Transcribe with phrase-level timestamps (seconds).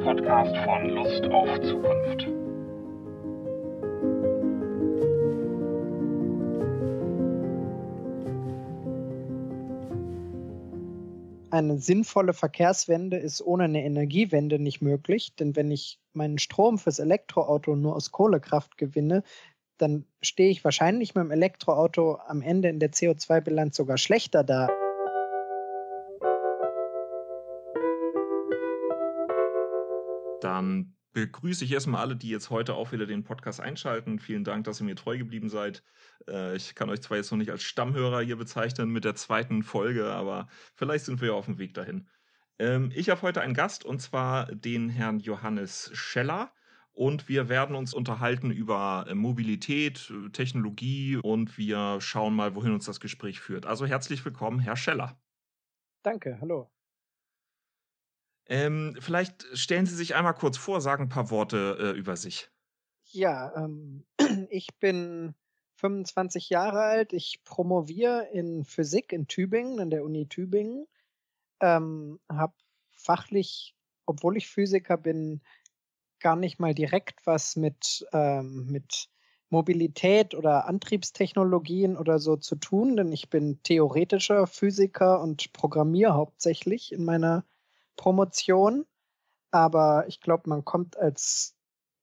[0.00, 2.28] Podcast von Lust auf Zukunft.
[11.50, 16.98] Eine sinnvolle Verkehrswende ist ohne eine Energiewende nicht möglich, denn wenn ich meinen Strom fürs
[16.98, 19.24] Elektroauto nur aus Kohlekraft gewinne,
[19.78, 24.68] dann stehe ich wahrscheinlich mit dem Elektroauto am Ende in der CO2-Bilanz sogar schlechter da.
[31.26, 34.18] Begrüße ich erstmal alle, die jetzt heute auch wieder den Podcast einschalten.
[34.18, 35.82] Vielen Dank, dass ihr mir treu geblieben seid.
[36.28, 39.62] Äh, ich kann euch zwar jetzt noch nicht als Stammhörer hier bezeichnen mit der zweiten
[39.62, 42.08] Folge, aber vielleicht sind wir ja auf dem Weg dahin.
[42.58, 46.52] Ähm, ich habe heute einen Gast und zwar den Herrn Johannes Scheller.
[46.92, 52.72] Und wir werden uns unterhalten über äh, Mobilität, äh, Technologie und wir schauen mal, wohin
[52.72, 53.66] uns das Gespräch führt.
[53.66, 55.16] Also herzlich willkommen, Herr Scheller.
[56.02, 56.77] Danke, hallo.
[58.48, 62.50] Ähm, vielleicht stellen Sie sich einmal kurz vor, sagen ein paar Worte äh, über sich.
[63.10, 64.04] Ja, ähm,
[64.50, 65.34] ich bin
[65.76, 67.12] 25 Jahre alt.
[67.12, 70.86] Ich promoviere in Physik in Tübingen, an der Uni Tübingen.
[71.60, 72.54] Ähm, habe
[72.90, 73.74] fachlich,
[74.06, 75.42] obwohl ich Physiker bin,
[76.20, 79.08] gar nicht mal direkt was mit, ähm, mit
[79.50, 86.92] Mobilität oder Antriebstechnologien oder so zu tun, denn ich bin theoretischer Physiker und programmiere hauptsächlich
[86.92, 87.44] in meiner
[87.98, 88.86] Promotion.
[89.50, 91.54] Aber ich glaube, man kommt als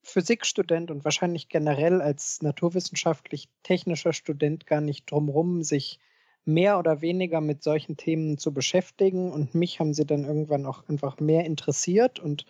[0.03, 5.99] Physikstudent und wahrscheinlich generell als naturwissenschaftlich technischer Student gar nicht drumrum, sich
[6.43, 9.31] mehr oder weniger mit solchen Themen zu beschäftigen.
[9.31, 12.45] Und mich haben sie dann irgendwann auch einfach mehr interessiert und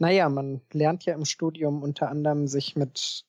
[0.00, 3.26] naja, man lernt ja im Studium unter anderem sich mit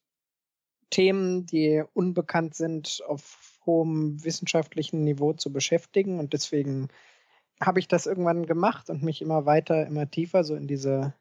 [0.90, 6.18] Themen, die unbekannt sind, auf hohem wissenschaftlichen Niveau zu beschäftigen.
[6.18, 6.88] Und deswegen
[7.62, 11.14] habe ich das irgendwann gemacht und mich immer weiter, immer tiefer so in diese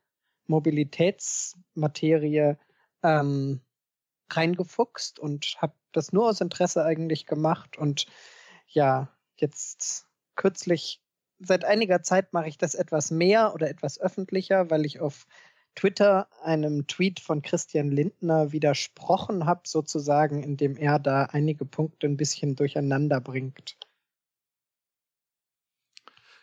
[0.47, 2.56] Mobilitätsmaterie
[3.03, 3.61] ähm,
[4.31, 7.79] reingefuchst und habe das nur aus Interesse eigentlich gemacht.
[7.79, 8.06] Und
[8.69, 11.03] ja, jetzt kürzlich
[11.39, 15.27] seit einiger Zeit mache ich das etwas mehr oder etwas öffentlicher, weil ich auf
[15.75, 22.17] Twitter einem Tweet von Christian Lindner widersprochen habe, sozusagen, indem er da einige Punkte ein
[22.17, 23.77] bisschen durcheinander bringt.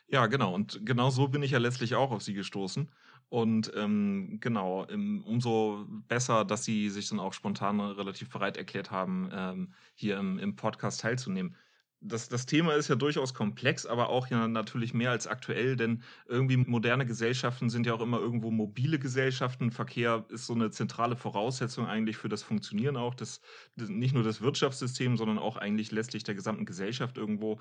[0.10, 0.54] Ja, genau.
[0.54, 2.90] Und genau so bin ich ja letztlich auch auf sie gestoßen.
[3.30, 9.30] Und ähm, genau, umso besser, dass sie sich dann auch spontan relativ bereit erklärt haben,
[9.34, 11.56] ähm, hier im, im Podcast teilzunehmen
[12.00, 16.04] das, das Thema ist ja durchaus komplex, aber auch ja natürlich mehr als aktuell, denn
[16.28, 19.72] irgendwie moderne Gesellschaften sind ja auch immer irgendwo mobile Gesellschaften.
[19.72, 23.42] Verkehr ist so eine zentrale Voraussetzung eigentlich für das Funktionieren auch des,
[23.76, 27.60] nicht nur des Wirtschaftssystems, sondern auch eigentlich letztlich der gesamten Gesellschaft irgendwo.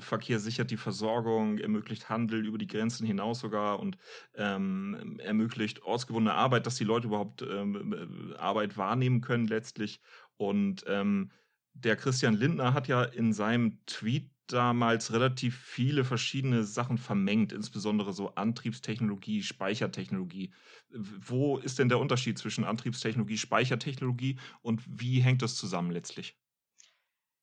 [0.00, 3.96] Verkehr sichert die Versorgung, ermöglicht Handel über die Grenzen hinaus sogar und
[4.34, 10.00] ähm, ermöglicht ortsgewonnene Arbeit, dass die Leute überhaupt ähm, Arbeit wahrnehmen können letztlich
[10.36, 11.30] und ähm,
[11.84, 18.12] der Christian Lindner hat ja in seinem Tweet damals relativ viele verschiedene Sachen vermengt, insbesondere
[18.12, 20.52] so Antriebstechnologie, Speichertechnologie.
[20.90, 26.38] Wo ist denn der Unterschied zwischen Antriebstechnologie, Speichertechnologie und wie hängt das zusammen letztlich?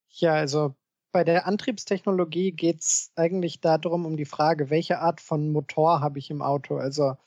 [0.10, 0.76] Ja, also
[1.12, 6.20] bei der Antriebstechnologie geht es eigentlich darum, um die Frage, welche Art von Motor habe
[6.20, 6.78] ich im Auto?
[6.78, 7.18] Also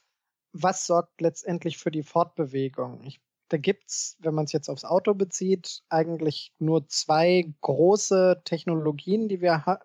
[0.53, 3.03] was sorgt letztendlich für die Fortbewegung?
[3.05, 9.29] Ich da gibt's, wenn man es jetzt aufs Auto bezieht, eigentlich nur zwei große Technologien,
[9.29, 9.81] die wir,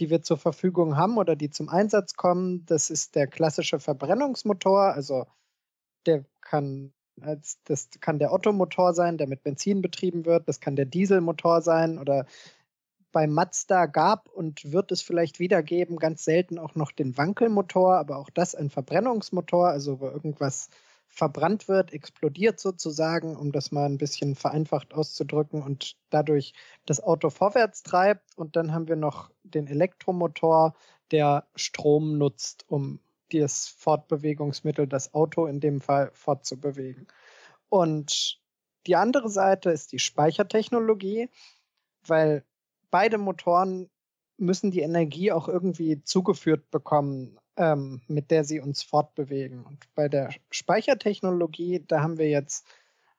[0.00, 2.66] die wir zur Verfügung haben oder die zum Einsatz kommen.
[2.66, 5.26] Das ist der klassische Verbrennungsmotor, also
[6.06, 10.46] der kann als das kann der Ottomotor sein, der mit Benzin betrieben wird.
[10.48, 12.26] Das kann der Dieselmotor sein oder
[13.12, 17.96] bei Mazda gab und wird es vielleicht wieder geben, ganz selten auch noch den Wankelmotor,
[17.96, 20.68] aber auch das ein Verbrennungsmotor, also wo irgendwas
[21.06, 26.52] verbrannt wird, explodiert sozusagen, um das mal ein bisschen vereinfacht auszudrücken und dadurch
[26.84, 28.36] das Auto vorwärts treibt.
[28.36, 30.74] Und dann haben wir noch den Elektromotor,
[31.10, 33.00] der Strom nutzt, um
[33.32, 37.06] das Fortbewegungsmittel, das Auto in dem Fall fortzubewegen.
[37.68, 38.40] Und
[38.86, 41.28] die andere Seite ist die Speichertechnologie,
[42.06, 42.44] weil
[42.90, 43.90] beide Motoren
[44.36, 49.64] müssen die Energie auch irgendwie zugeführt bekommen ähm, mit der sie uns fortbewegen.
[49.64, 52.66] Und bei der Speichertechnologie, da haben wir jetzt,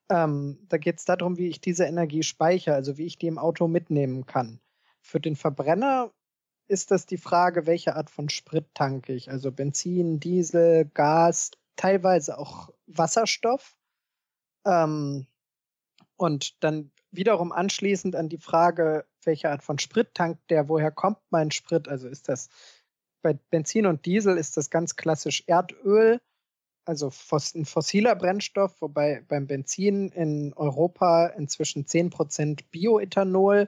[0.09, 3.39] ähm, da geht es darum, wie ich diese Energie speichere, also wie ich die im
[3.39, 4.59] Auto mitnehmen kann.
[5.01, 6.11] Für den Verbrenner
[6.67, 12.37] ist das die Frage, welche Art von Sprit tanke ich, also Benzin, Diesel, Gas, teilweise
[12.37, 13.77] auch Wasserstoff.
[14.65, 15.27] Ähm,
[16.17, 21.19] und dann wiederum anschließend an die Frage, welche Art von Sprit tankt der, woher kommt
[21.29, 22.49] mein Sprit, also ist das
[23.27, 26.21] bei Benzin und Diesel ist das ganz klassisch Erdöl.
[26.85, 27.11] also
[27.55, 33.67] ein fossiler Brennstoff, wobei beim Benzin in Europa inzwischen 10% Bioethanol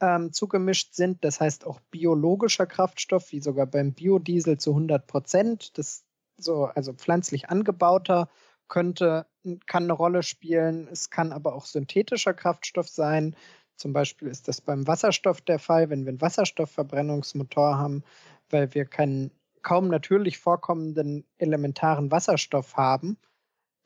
[0.00, 1.22] ähm, zugemischt sind.
[1.22, 6.04] Das heißt auch biologischer Kraftstoff, wie sogar beim Biodiesel zu 100% Das
[6.38, 8.30] so, also pflanzlich angebauter
[8.68, 9.26] könnte,
[9.66, 10.88] kann eine Rolle spielen.
[10.90, 13.36] Es kann aber auch synthetischer Kraftstoff sein.
[13.76, 18.02] Zum Beispiel ist das beim Wasserstoff der Fall, wenn wir einen Wasserstoffverbrennungsmotor haben,
[18.54, 23.18] weil wir keinen kaum natürlich vorkommenden elementaren Wasserstoff haben.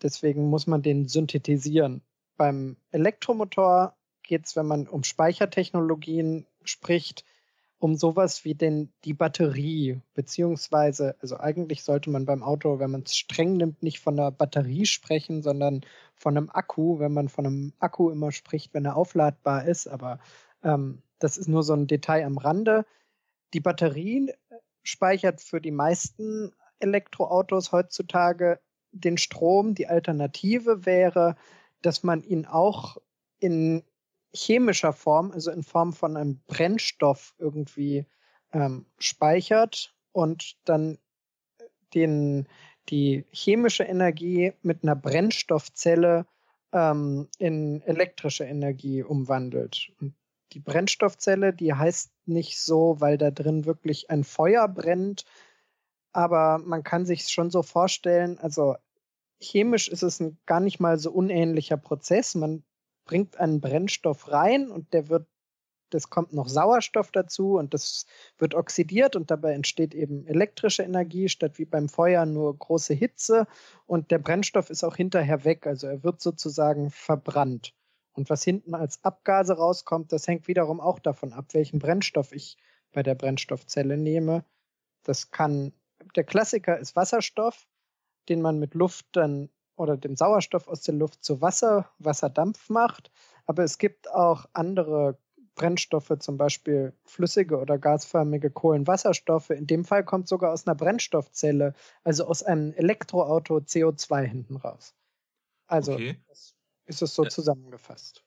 [0.03, 2.03] Deswegen muss man den synthetisieren.
[2.37, 7.25] Beim Elektromotor geht es, wenn man um Speichertechnologien spricht,
[7.79, 13.05] um sowas wie den, die Batterie, beziehungsweise, also eigentlich sollte man beim Auto, wenn man
[13.05, 15.81] es streng nimmt, nicht von der Batterie sprechen, sondern
[16.15, 20.19] von einem Akku, wenn man von einem Akku immer spricht, wenn er aufladbar ist, aber
[20.63, 22.85] ähm, das ist nur so ein Detail am Rande.
[23.55, 24.31] Die Batterie
[24.83, 28.61] speichert für die meisten Elektroautos heutzutage
[28.93, 29.75] den Strom.
[29.75, 31.37] Die Alternative wäre,
[31.83, 32.97] dass man ihn auch
[33.39, 33.83] in
[34.33, 38.07] chemischer Form, also in Form von einem Brennstoff irgendwie
[38.53, 40.99] ähm, speichert und dann
[41.95, 42.47] den,
[42.89, 46.27] die chemische Energie mit einer Brennstoffzelle
[46.73, 49.91] ähm, in elektrische Energie umwandelt.
[50.01, 50.15] Und
[50.53, 55.25] die Brennstoffzelle, die heißt nicht so, weil da drin wirklich ein Feuer brennt,
[56.13, 58.77] aber man kann sich schon so vorstellen, also
[59.41, 62.35] chemisch ist es ein gar nicht mal so unähnlicher Prozess.
[62.35, 62.65] Man
[63.05, 65.27] bringt einen Brennstoff rein und der wird,
[65.91, 68.05] das kommt noch Sauerstoff dazu und das
[68.37, 73.47] wird oxidiert und dabei entsteht eben elektrische Energie statt wie beim Feuer nur große Hitze
[73.87, 77.75] und der Brennstoff ist auch hinterher weg, also er wird sozusagen verbrannt.
[78.19, 82.57] Und was hinten als Abgase rauskommt, das hängt wiederum auch davon ab, welchen Brennstoff ich
[82.91, 84.45] bei der Brennstoffzelle nehme.
[85.05, 85.73] Das kann,
[86.17, 87.69] der Klassiker ist Wasserstoff,
[88.29, 93.13] den man mit Luft dann oder dem Sauerstoff aus der Luft zu Wasser, Wasserdampf macht.
[93.47, 95.17] Aber es gibt auch andere
[95.55, 99.51] Brennstoffe, zum Beispiel flüssige oder gasförmige Kohlenwasserstoffe.
[99.51, 101.73] In dem Fall kommt sogar aus einer Brennstoffzelle,
[102.03, 104.97] also aus einem Elektroauto CO2 hinten raus.
[105.69, 106.21] Also okay.
[106.27, 106.58] das
[106.89, 107.29] ist es so ja.
[107.29, 108.25] zusammengefasst.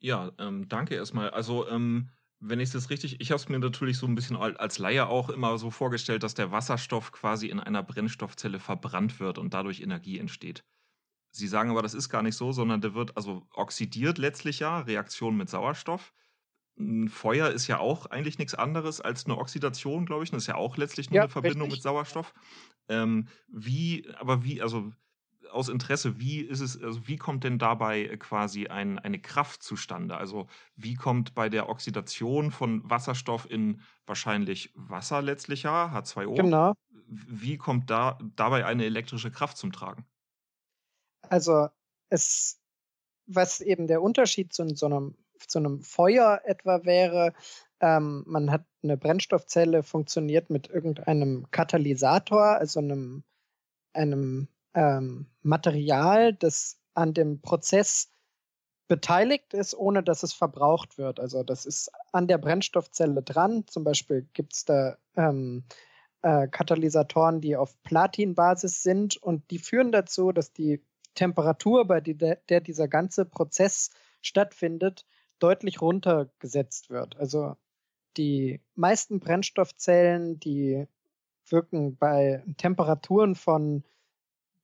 [0.00, 1.30] Ja, ähm, danke erstmal.
[1.30, 2.10] Also, ähm,
[2.40, 5.28] wenn ich es richtig, ich habe es mir natürlich so ein bisschen als Laie auch
[5.28, 10.18] immer so vorgestellt, dass der Wasserstoff quasi in einer Brennstoffzelle verbrannt wird und dadurch Energie
[10.18, 10.64] entsteht.
[11.32, 14.80] Sie sagen aber, das ist gar nicht so, sondern der wird also oxidiert letztlich ja,
[14.80, 16.14] Reaktion mit Sauerstoff.
[16.78, 20.30] Ein Feuer ist ja auch eigentlich nichts anderes als eine Oxidation, glaube ich.
[20.30, 21.78] Das ist ja auch letztlich nur ja, eine Verbindung richtig.
[21.78, 22.32] mit Sauerstoff.
[22.88, 24.90] Ähm, wie, aber wie, also
[25.50, 29.62] aus Interesse, wie ist es, also wie kommt denn dabei äh, quasi ein, eine Kraft
[29.62, 30.16] zustande?
[30.16, 36.36] Also wie kommt bei der Oxidation von Wasserstoff in wahrscheinlich Wasser letztlich ja, H2O?
[36.36, 36.74] Genau.
[37.06, 40.06] Wie kommt da dabei eine elektrische Kraft zum Tragen?
[41.28, 41.68] Also
[42.08, 42.60] es,
[43.26, 45.16] was eben der Unterschied zu so einem,
[45.46, 47.34] zu einem Feuer etwa wäre,
[47.80, 53.24] ähm, man hat eine Brennstoffzelle funktioniert mit irgendeinem Katalysator, also einem,
[53.92, 58.10] einem ähm, Material, das an dem Prozess
[58.88, 61.20] beteiligt ist, ohne dass es verbraucht wird.
[61.20, 63.64] Also das ist an der Brennstoffzelle dran.
[63.68, 65.64] Zum Beispiel gibt es da ähm,
[66.22, 70.82] äh, Katalysatoren, die auf Platinbasis sind und die führen dazu, dass die
[71.14, 73.90] Temperatur, bei der, der dieser ganze Prozess
[74.22, 75.06] stattfindet,
[75.38, 77.16] deutlich runtergesetzt wird.
[77.16, 77.56] Also
[78.16, 80.86] die meisten Brennstoffzellen, die
[81.48, 83.84] wirken bei Temperaturen von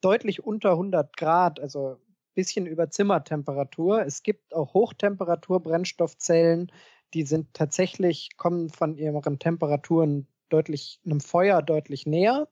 [0.00, 4.04] deutlich unter 100 Grad, also ein bisschen über Zimmertemperatur.
[4.04, 6.70] Es gibt auch Hochtemperatur-Brennstoffzellen,
[7.14, 12.48] die sind tatsächlich, kommen von ihren Temperaturen deutlich, einem Feuer deutlich näher.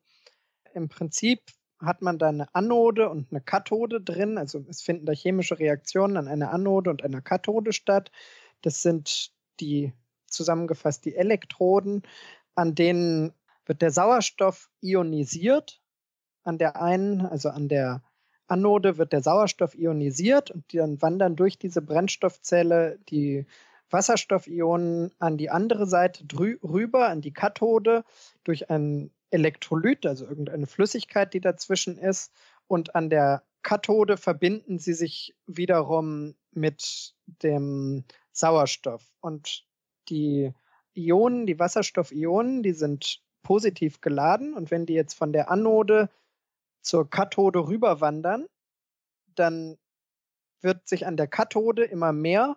[0.73, 1.43] Im Prinzip
[1.79, 4.39] hat man da eine Anode und eine Kathode drin.
[4.39, 8.11] Also es finden da chemische Reaktionen an einer Anode und einer Kathode statt.
[8.63, 9.93] Das sind die
[10.27, 12.03] zusammengefasst die Elektroden,
[12.55, 13.33] an denen
[13.67, 15.81] wird der Sauerstoff ionisiert
[16.45, 18.03] an der einen, also an der
[18.47, 23.47] Anode wird der Sauerstoff ionisiert und dann wandern durch diese Brennstoffzelle die
[23.91, 28.05] Wasserstoffionen an die andere Seite rüber, an die Kathode,
[28.43, 32.33] durch ein Elektrolyt, also irgendeine Flüssigkeit, die dazwischen ist.
[32.67, 39.03] Und an der Kathode verbinden sie sich wiederum mit dem Sauerstoff.
[39.21, 39.65] Und
[40.09, 40.53] die
[40.95, 44.55] Ionen, die Wasserstoffionen, die sind positiv geladen.
[44.55, 46.11] Und wenn die jetzt von der Anode
[46.85, 48.47] zur Kathode rüberwandern,
[49.35, 49.77] dann
[50.61, 52.57] wird sich an der Kathode immer mehr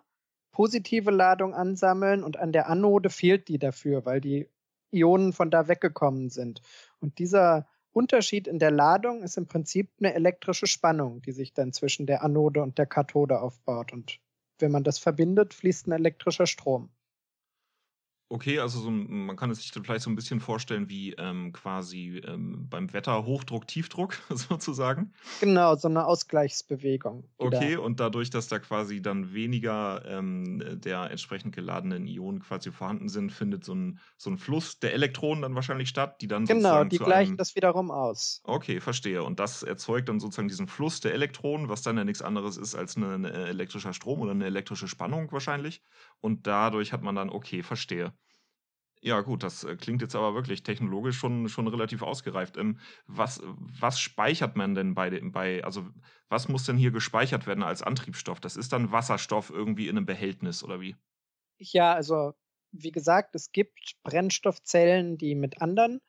[0.52, 4.48] positive Ladung ansammeln und an der Anode fehlt die dafür, weil die
[4.90, 6.62] Ionen von da weggekommen sind.
[7.00, 11.72] Und dieser Unterschied in der Ladung ist im Prinzip eine elektrische Spannung, die sich dann
[11.72, 13.92] zwischen der Anode und der Kathode aufbaut.
[13.92, 14.20] Und
[14.58, 16.90] wenn man das verbindet, fließt ein elektrischer Strom.
[18.30, 22.18] Okay, also so, man kann es sich vielleicht so ein bisschen vorstellen wie ähm, quasi
[22.26, 25.14] ähm, beim Wetter Hochdruck, Tiefdruck sozusagen.
[25.38, 27.30] Genau, so eine Ausgleichsbewegung.
[27.40, 27.82] Okay, da.
[27.82, 33.30] und dadurch, dass da quasi dann weniger ähm, der entsprechend geladenen Ionen quasi vorhanden sind,
[33.30, 36.98] findet so ein, so ein Fluss der Elektronen dann wahrscheinlich statt, die dann Genau, die
[36.98, 38.42] gleichen das wiederum aus.
[38.44, 39.22] Okay, verstehe.
[39.22, 42.74] Und das erzeugt dann sozusagen diesen Fluss der Elektronen, was dann ja nichts anderes ist
[42.74, 45.82] als ein elektrischer Strom oder eine elektrische Spannung wahrscheinlich.
[46.20, 48.17] Und dadurch hat man dann, okay, verstehe.
[49.00, 52.56] Ja, gut, das äh, klingt jetzt aber wirklich technologisch schon, schon relativ ausgereift.
[52.56, 55.86] Ähm, was, was speichert man denn bei, bei, also
[56.28, 58.40] was muss denn hier gespeichert werden als Antriebsstoff?
[58.40, 60.96] Das ist dann Wasserstoff irgendwie in einem Behältnis oder wie?
[61.58, 62.34] Ja, also
[62.72, 66.00] wie gesagt, es gibt Brennstoffzellen, die mit anderen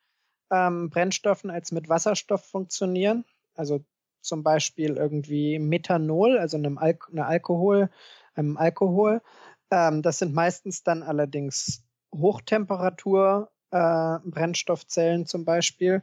[0.50, 3.24] ähm, Brennstoffen als mit Wasserstoff funktionieren.
[3.54, 3.84] Also
[4.20, 7.90] zum Beispiel irgendwie Methanol, also einem Al Alkohol,
[8.34, 9.22] einem Alkohol.
[9.70, 16.02] Ähm, das sind meistens dann allerdings Hochtemperatur äh, zum Beispiel.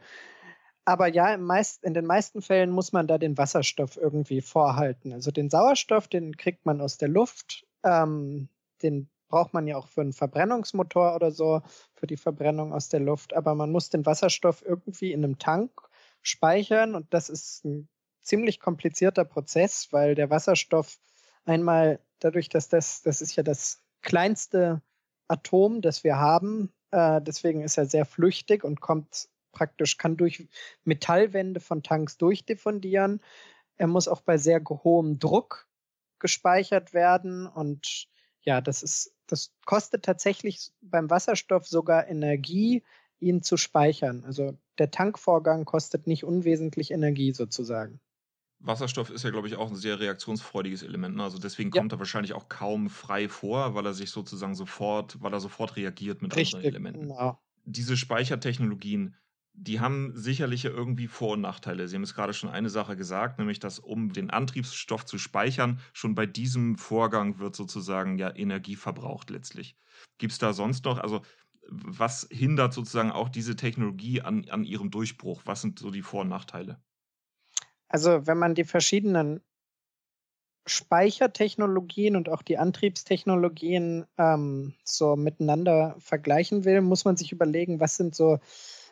[0.86, 5.12] Aber ja, im meist, in den meisten Fällen muss man da den Wasserstoff irgendwie vorhalten.
[5.12, 7.66] Also den Sauerstoff, den kriegt man aus der Luft.
[7.84, 8.48] Ähm,
[8.82, 11.62] den braucht man ja auch für einen Verbrennungsmotor oder so,
[11.94, 13.34] für die Verbrennung aus der Luft.
[13.34, 15.72] Aber man muss den Wasserstoff irgendwie in einem Tank
[16.22, 17.90] speichern und das ist ein
[18.22, 20.98] ziemlich komplizierter Prozess, weil der Wasserstoff
[21.46, 24.82] einmal dadurch, dass das, das ist ja das kleinste
[25.28, 26.72] Atom, das wir haben.
[26.92, 30.48] Äh, deswegen ist er sehr flüchtig und kommt praktisch, kann durch
[30.84, 33.22] Metallwände von Tanks durchdiffundieren.
[33.78, 35.68] Er muss auch bei sehr hohem Druck
[36.20, 38.08] gespeichert werden und
[38.42, 42.84] ja, das ist, das kostet tatsächlich beim Wasserstoff sogar Energie,
[43.20, 44.24] ihn zu speichern.
[44.26, 48.00] Also der Tankvorgang kostet nicht unwesentlich Energie sozusagen.
[48.60, 51.16] Wasserstoff ist ja, glaube ich, auch ein sehr reaktionsfreudiges Element.
[51.16, 51.24] Ne?
[51.24, 51.80] Also deswegen ja.
[51.80, 55.76] kommt er wahrscheinlich auch kaum frei vor, weil er sich sozusagen sofort, weil er sofort
[55.76, 57.02] reagiert mit Richtig, anderen Elementen.
[57.02, 57.40] Genau.
[57.66, 59.16] Diese Speichertechnologien,
[59.54, 61.88] die haben sicherlich ja irgendwie Vor- und Nachteile.
[61.88, 65.80] Sie haben jetzt gerade schon eine Sache gesagt, nämlich dass um den Antriebsstoff zu speichern,
[65.94, 69.76] schon bei diesem Vorgang wird sozusagen ja Energie verbraucht letztlich.
[70.18, 71.22] Gibt es da sonst noch, also
[71.70, 75.42] was hindert sozusagen auch diese Technologie an, an ihrem Durchbruch?
[75.46, 76.82] Was sind so die Vor- und Nachteile?
[77.90, 79.42] Also wenn man die verschiedenen
[80.68, 87.96] Speichertechnologien und auch die Antriebstechnologien ähm, so miteinander vergleichen will, muss man sich überlegen, was
[87.96, 88.40] sind so,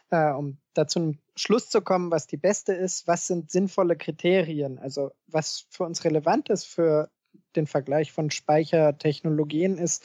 [0.09, 4.79] äh, um dazu einen Schluss zu kommen, was die beste ist, was sind sinnvolle Kriterien,
[4.79, 7.09] also was für uns relevant ist für
[7.57, 10.03] den Vergleich von Speichertechnologien ist,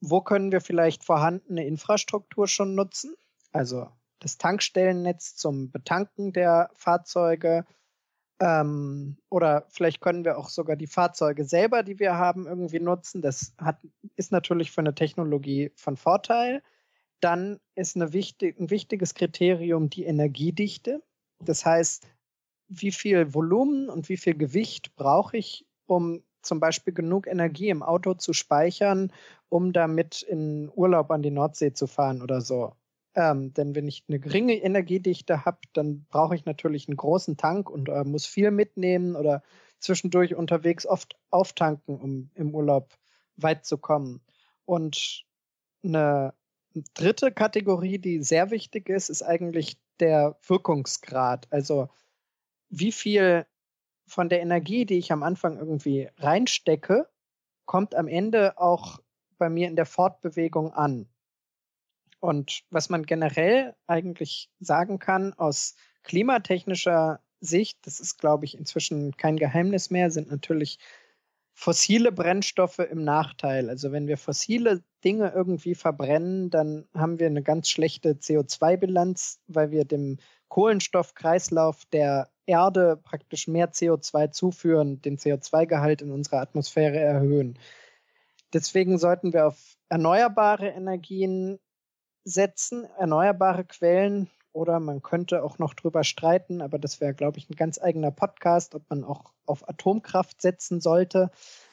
[0.00, 3.16] wo können wir vielleicht vorhandene Infrastruktur schon nutzen,
[3.52, 3.88] also
[4.20, 7.64] das Tankstellennetz zum Betanken der Fahrzeuge,
[8.40, 13.20] ähm, oder vielleicht können wir auch sogar die Fahrzeuge selber, die wir haben, irgendwie nutzen.
[13.20, 13.80] Das hat,
[14.16, 16.62] ist natürlich für eine Technologie von Vorteil.
[17.20, 21.02] Dann ist eine wichtig, ein wichtiges Kriterium die Energiedichte.
[21.40, 22.06] Das heißt,
[22.68, 27.82] wie viel Volumen und wie viel Gewicht brauche ich, um zum Beispiel genug Energie im
[27.82, 29.12] Auto zu speichern,
[29.48, 32.74] um damit in Urlaub an die Nordsee zu fahren oder so.
[33.14, 37.70] Ähm, denn wenn ich eine geringe Energiedichte habe, dann brauche ich natürlich einen großen Tank
[37.70, 39.42] und äh, muss viel mitnehmen oder
[39.80, 42.94] zwischendurch unterwegs oft auftanken, um im Urlaub
[43.36, 44.20] weit zu kommen.
[44.64, 45.24] Und
[45.82, 46.34] eine
[46.94, 51.46] dritte Kategorie, die sehr wichtig ist, ist eigentlich der Wirkungsgrad.
[51.50, 51.88] Also
[52.68, 53.46] wie viel
[54.06, 57.08] von der Energie, die ich am Anfang irgendwie reinstecke,
[57.66, 59.00] kommt am Ende auch
[59.38, 61.08] bei mir in der Fortbewegung an.
[62.20, 69.16] Und was man generell eigentlich sagen kann aus klimatechnischer Sicht, das ist, glaube ich, inzwischen
[69.16, 70.78] kein Geheimnis mehr, sind natürlich
[71.54, 73.68] fossile Brennstoffe im Nachteil.
[73.68, 79.70] Also wenn wir fossile Dinge irgendwie verbrennen, dann haben wir eine ganz schlechte CO2-Bilanz, weil
[79.70, 87.58] wir dem Kohlenstoffkreislauf der Erde praktisch mehr CO2 zuführen, den CO2-Gehalt in unserer Atmosphäre erhöhen.
[88.52, 91.58] Deswegen sollten wir auf erneuerbare Energien
[92.24, 97.48] setzen, erneuerbare Quellen, oder man könnte auch noch drüber streiten, aber das wäre, glaube ich,
[97.48, 101.30] ein ganz eigener Podcast, ob man auch auf Atomkraft setzen sollte.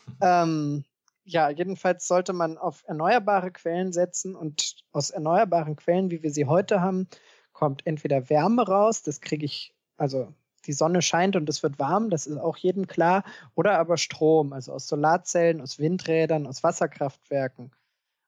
[0.08, 0.16] Mhm.
[0.22, 0.84] Ähm,
[1.24, 6.46] ja, jedenfalls sollte man auf erneuerbare Quellen setzen und aus erneuerbaren Quellen, wie wir sie
[6.46, 7.08] heute haben,
[7.54, 10.32] kommt entweder Wärme raus, das kriege ich, also
[10.68, 13.24] die Sonne scheint und es wird warm, das ist auch jedem klar,
[13.56, 17.72] oder aber Strom, also aus Solarzellen, aus Windrädern, aus Wasserkraftwerken.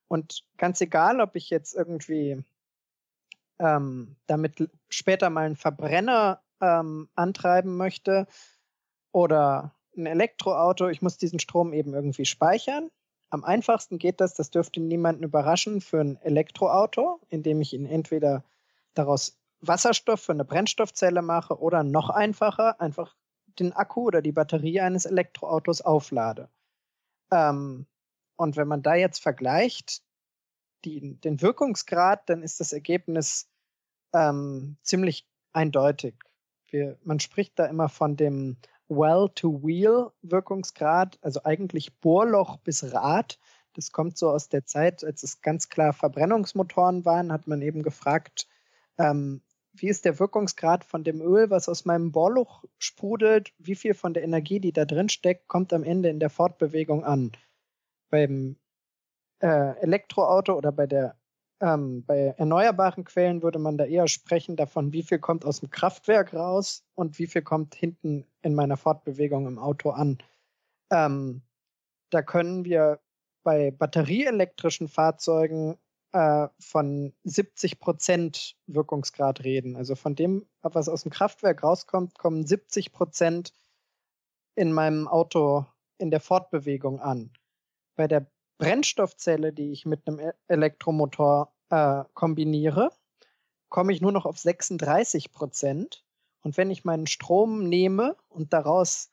[0.08, 2.44] Und ganz egal, ob ich jetzt irgendwie
[3.60, 8.28] ähm, damit später mal einen Verbrenner ähm, antreiben möchte
[9.12, 12.90] oder ein Elektroauto, ich muss diesen Strom eben irgendwie speichern.
[13.30, 18.44] Am einfachsten geht das, das dürfte niemanden überraschen, für ein Elektroauto, indem ich ihn entweder
[18.94, 23.16] daraus Wasserstoff für eine Brennstoffzelle mache oder noch einfacher, einfach
[23.60, 26.50] den Akku oder die Batterie eines Elektroautos auflade.
[27.32, 27.88] Ähm,
[28.38, 30.02] und wenn man da jetzt vergleicht,
[30.86, 33.50] die, den Wirkungsgrad, dann ist das Ergebnis
[34.14, 36.14] ähm, ziemlich eindeutig.
[36.70, 38.58] Wir, man spricht da immer von dem
[38.90, 43.40] Well-to-Wheel-Wirkungsgrad, also eigentlich Bohrloch bis Rad.
[43.74, 47.84] Das kommt so aus der Zeit, als es ganz klar Verbrennungsmotoren waren, hat man eben
[47.84, 48.48] gefragt,
[48.98, 49.42] ähm,
[49.74, 54.14] wie ist der Wirkungsgrad von dem Öl, was aus meinem Bohrloch sprudelt, wie viel von
[54.14, 57.34] der Energie, die da drin steckt, kommt am Ende in der Fortbewegung an.
[58.10, 58.58] Beim
[59.40, 61.18] äh, Elektroauto oder bei der
[61.60, 65.72] ähm, bei erneuerbaren Quellen würde man da eher sprechen davon, wie viel kommt aus dem
[65.72, 70.20] Kraftwerk raus und wie viel kommt hinten in meiner Fortbewegung im Auto an.
[70.92, 71.42] Ähm,
[72.12, 73.00] da können wir
[73.44, 75.78] bei batterieelektrischen Fahrzeugen
[76.12, 79.76] äh, von 70 Prozent Wirkungsgrad reden.
[79.76, 83.54] Also von dem, was aus dem Kraftwerk rauskommt, kommen 70 Prozent
[84.56, 85.66] in meinem Auto
[85.98, 87.32] in der Fortbewegung an.
[87.98, 88.28] Bei der
[88.60, 92.92] Brennstoffzelle, die ich mit einem e-, Elektromotor äh, kombiniere,
[93.70, 96.06] komme ich nur noch auf 36 Prozent.
[96.42, 99.12] Und wenn ich meinen Strom nehme und daraus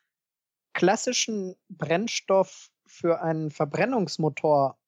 [0.74, 4.78] klassischen Brennstoff für einen Verbrennungsmotor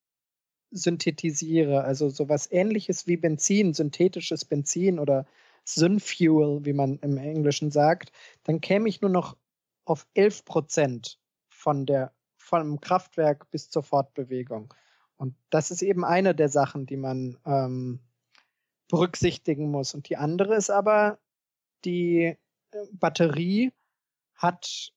[0.70, 5.26] synthetisiere, also sowas ähnliches wie Benzin, synthetisches Benzin oder
[5.64, 8.12] Synfuel, wie man im Englischen sagt,
[8.44, 9.36] dann käme ich nur noch
[9.84, 12.12] auf 11 Prozent von der
[12.46, 14.72] vom Kraftwerk bis zur Fortbewegung.
[15.16, 18.00] Und das ist eben eine der Sachen, die man ähm,
[18.88, 19.94] berücksichtigen muss.
[19.94, 21.18] Und die andere ist aber,
[21.84, 22.36] die
[22.70, 23.72] äh, Batterie
[24.36, 24.92] hat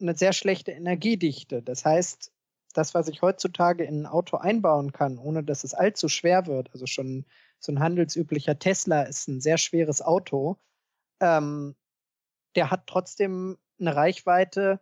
[0.00, 1.62] eine sehr schlechte Energiedichte.
[1.62, 2.32] Das heißt,
[2.72, 6.70] das, was ich heutzutage in ein Auto einbauen kann, ohne dass es allzu schwer wird,
[6.72, 7.26] also schon
[7.58, 10.56] so ein handelsüblicher Tesla ist ein sehr schweres Auto,
[11.20, 11.74] ähm,
[12.54, 14.80] der hat trotzdem eine Reichweite,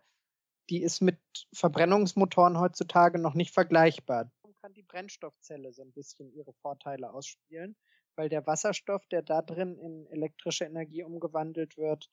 [0.69, 1.19] die ist mit
[1.53, 4.31] Verbrennungsmotoren heutzutage noch nicht vergleichbar.
[4.43, 7.75] Man kann die Brennstoffzelle so ein bisschen ihre Vorteile ausspielen,
[8.15, 12.09] weil der Wasserstoff, der da drin in elektrische Energie umgewandelt wird,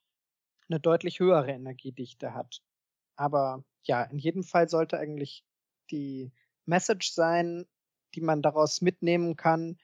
[0.69, 2.63] eine deutlich höhere Energiedichte hat.
[3.17, 5.45] Aber ja, in jedem Fall sollte eigentlich
[5.91, 6.33] die
[6.65, 7.67] Message sein,
[8.15, 9.79] die man daraus mitnehmen kann.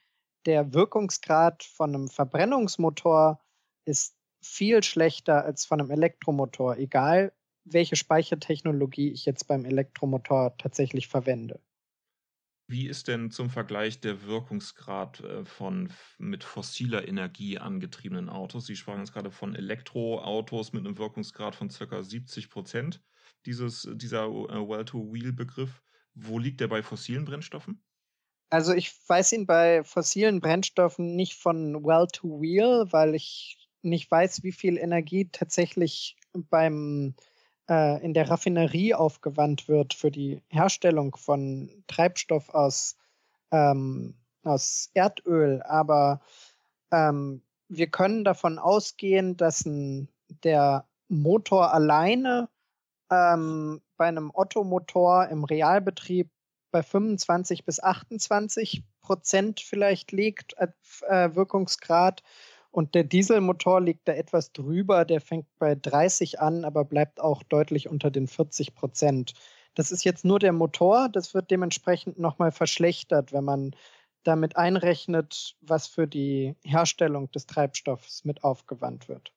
[0.45, 3.43] Der Wirkungsgrad von einem Verbrennungsmotor
[3.85, 7.31] ist viel schlechter als von einem Elektromotor, egal
[7.63, 11.59] welche Speichertechnologie ich jetzt beim Elektromotor tatsächlich verwende.
[12.67, 18.65] Wie ist denn zum Vergleich der Wirkungsgrad äh, von mit fossiler Energie angetriebenen Autos?
[18.65, 22.01] Sie sprachen jetzt gerade von Elektroautos mit einem Wirkungsgrad von ca.
[22.01, 23.03] 70 Prozent.
[23.45, 25.81] Dieses, dieser äh, Well-to-Wheel-Begriff,
[26.13, 27.83] wo liegt der bei fossilen Brennstoffen?
[28.49, 34.51] Also ich weiß ihn bei fossilen Brennstoffen nicht von Well-to-Wheel, weil ich nicht weiß, wie
[34.51, 37.15] viel Energie tatsächlich beim
[37.71, 42.97] äh, in der Raffinerie aufgewandt wird für die Herstellung von Treibstoff aus,
[43.51, 45.61] ähm, aus Erdöl.
[45.63, 46.19] Aber
[46.91, 50.09] ähm, wir können davon ausgehen, dass ein,
[50.43, 52.49] der Motor alleine
[53.09, 56.29] ähm, bei einem Ottomotor im Realbetrieb
[56.71, 62.21] bei 25 bis 28 Prozent vielleicht liegt, äh, Wirkungsgrad.
[62.71, 67.43] Und der Dieselmotor liegt da etwas drüber, der fängt bei 30 an, aber bleibt auch
[67.43, 69.33] deutlich unter den 40 Prozent.
[69.75, 73.75] Das ist jetzt nur der Motor, das wird dementsprechend nochmal verschlechtert, wenn man
[74.23, 79.33] damit einrechnet, was für die Herstellung des Treibstoffs mit aufgewandt wird.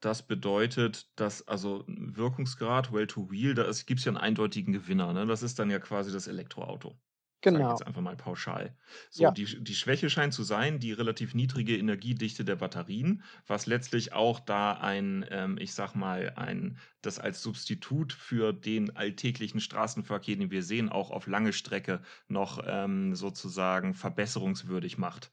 [0.00, 5.12] Das bedeutet, dass also Wirkungsgrad, Well-to-Wheel, da gibt es ja einen eindeutigen Gewinner.
[5.12, 5.26] Ne?
[5.26, 6.96] Das ist dann ja quasi das Elektroauto.
[7.42, 7.70] Genau.
[7.70, 8.76] jetzt einfach mal pauschal.
[9.08, 9.30] So, ja.
[9.30, 14.40] die, die Schwäche scheint zu sein, die relativ niedrige Energiedichte der Batterien, was letztlich auch
[14.40, 20.50] da ein, ähm, ich sag mal, ein, das als Substitut für den alltäglichen Straßenverkehr, den
[20.50, 25.32] wir sehen, auch auf lange Strecke noch ähm, sozusagen verbesserungswürdig macht.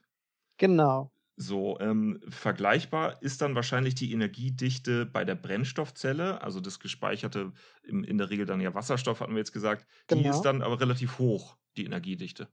[0.56, 1.12] Genau.
[1.40, 7.52] So, ähm, vergleichbar ist dann wahrscheinlich die Energiedichte bei der Brennstoffzelle, also das gespeicherte,
[7.84, 10.22] in, in der Regel dann ja Wasserstoff, hatten wir jetzt gesagt, genau.
[10.22, 12.48] die ist dann aber relativ hoch die Energiedichte.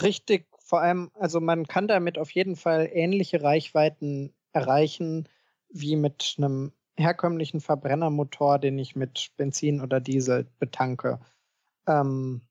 [0.00, 5.28] Richtig, vor allem, also man kann damit auf jeden Fall ähnliche Reichweiten erreichen
[5.70, 11.20] wie mit einem herkömmlichen Verbrennermotor, den ich mit Benzin oder Diesel betanke.
[11.86, 12.42] Ähm,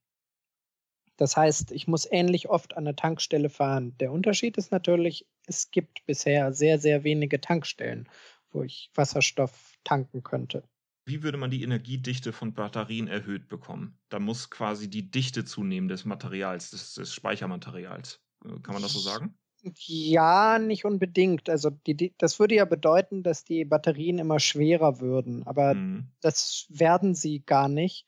[1.17, 3.97] Das heißt, ich muss ähnlich oft an der Tankstelle fahren.
[3.97, 8.07] Der Unterschied ist natürlich, es gibt bisher sehr, sehr wenige Tankstellen,
[8.51, 10.63] wo ich Wasserstoff tanken könnte.
[11.07, 13.97] Wie würde man die Energiedichte von Batterien erhöht bekommen?
[14.09, 18.21] Da muss quasi die Dichte zunehmen des Materials, des, des Speichermaterials.
[18.43, 19.37] Äh, kann man das so sagen?
[19.61, 21.49] Ja, nicht unbedingt.
[21.49, 26.11] Also die, die, das würde ja bedeuten, dass die Batterien immer schwerer würden, aber mhm.
[26.19, 28.05] das werden sie gar nicht.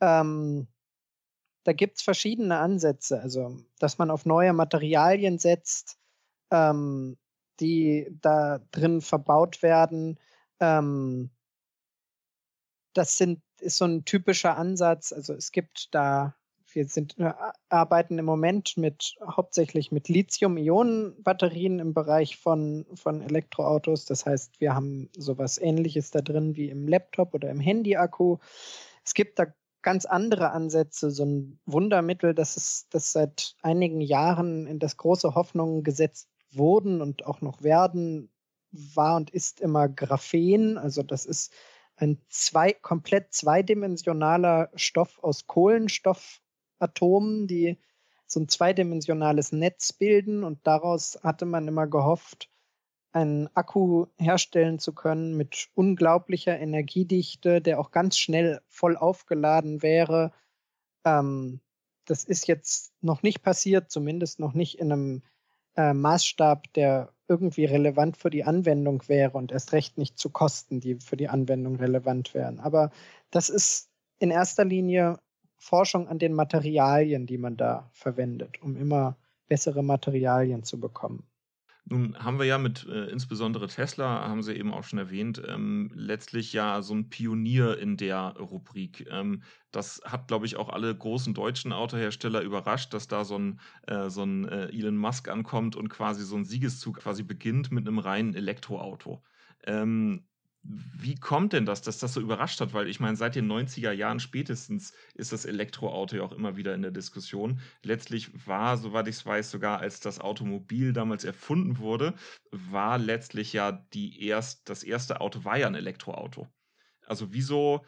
[0.00, 0.68] Ähm,
[1.64, 5.98] da gibt es verschiedene Ansätze, also dass man auf neue Materialien setzt,
[6.52, 7.18] ähm,
[7.58, 10.20] die da drin verbaut werden.
[10.60, 11.30] Ähm,
[12.98, 15.12] das sind, ist so ein typischer Ansatz.
[15.12, 16.34] Also es gibt da
[16.74, 17.32] wir sind, äh,
[17.68, 24.04] arbeiten im Moment mit hauptsächlich mit Lithium-Ionen-Batterien im Bereich von, von Elektroautos.
[24.04, 28.38] Das heißt, wir haben sowas ähnliches da drin wie im Laptop oder im Handy-Akku.
[29.04, 29.46] Es gibt da
[29.82, 35.34] ganz andere Ansätze, so ein Wundermittel, das ist, das seit einigen Jahren in das große
[35.34, 38.30] Hoffnung gesetzt wurden und auch noch werden,
[38.70, 40.76] war und ist immer Graphen.
[40.76, 41.52] Also das ist
[41.98, 46.40] ein zwei, komplett zweidimensionaler Stoff aus Kohlenstoff
[46.78, 47.78] Atomen, die
[48.26, 52.50] so ein zweidimensionales Netz bilden und daraus hatte man immer gehofft,
[53.12, 60.32] einen Akku herstellen zu können mit unglaublicher Energiedichte, der auch ganz schnell voll aufgeladen wäre.
[61.04, 61.60] Ähm,
[62.04, 65.22] das ist jetzt noch nicht passiert, zumindest noch nicht in einem
[65.78, 70.80] äh, Maßstab, der irgendwie relevant für die Anwendung wäre und erst recht nicht zu Kosten,
[70.80, 72.58] die für die Anwendung relevant wären.
[72.58, 72.90] Aber
[73.30, 73.88] das ist
[74.18, 75.18] in erster Linie
[75.56, 81.26] Forschung an den Materialien, die man da verwendet, um immer bessere Materialien zu bekommen.
[81.90, 85.90] Nun haben wir ja mit äh, insbesondere Tesla, haben Sie eben auch schon erwähnt, ähm,
[85.94, 89.06] letztlich ja so ein Pionier in der Rubrik.
[89.10, 93.60] Ähm, das hat, glaube ich, auch alle großen deutschen Autohersteller überrascht, dass da so ein,
[93.86, 97.88] äh, so ein äh, Elon Musk ankommt und quasi so ein Siegeszug quasi beginnt mit
[97.88, 99.22] einem reinen Elektroauto.
[99.64, 100.27] Ähm,
[100.62, 102.74] wie kommt denn das, dass das so überrascht hat?
[102.74, 106.74] Weil ich meine, seit den 90er Jahren spätestens ist das Elektroauto ja auch immer wieder
[106.74, 107.60] in der Diskussion.
[107.82, 112.14] Letztlich war, soweit ich es weiß, sogar als das Automobil damals erfunden wurde,
[112.50, 116.48] war letztlich ja die erst, das erste Auto war ja ein Elektroauto.
[117.06, 117.86] Also wieso,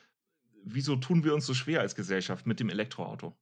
[0.64, 3.36] wieso tun wir uns so schwer als Gesellschaft mit dem Elektroauto?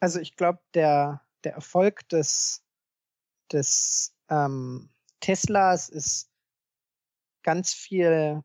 [0.00, 2.64] Also ich glaube, der, der Erfolg des,
[3.50, 6.30] des ähm, Teslas ist
[7.48, 8.42] ganz viel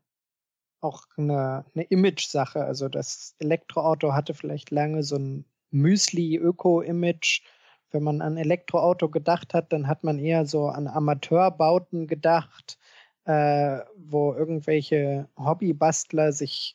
[0.80, 2.64] auch eine, eine Image-Sache.
[2.64, 7.42] Also das Elektroauto hatte vielleicht lange so ein Müsli-Öko-Image.
[7.90, 12.78] Wenn man an Elektroauto gedacht hat, dann hat man eher so an Amateurbauten gedacht,
[13.26, 16.74] äh, wo irgendwelche Hobbybastler sich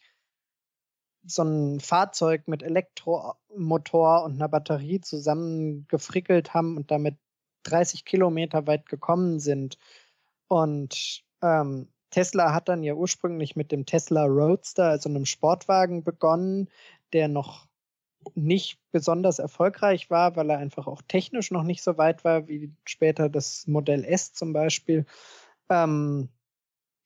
[1.24, 7.18] so ein Fahrzeug mit Elektromotor und einer Batterie zusammengefrickelt haben und damit
[7.64, 9.80] 30 Kilometer weit gekommen sind.
[10.48, 16.70] Und ähm, Tesla hat dann ja ursprünglich mit dem Tesla Roadster, also einem Sportwagen, begonnen,
[17.14, 17.68] der noch
[18.36, 22.72] nicht besonders erfolgreich war, weil er einfach auch technisch noch nicht so weit war wie
[22.86, 25.06] später das Modell S zum Beispiel.
[25.70, 26.30] Ähm,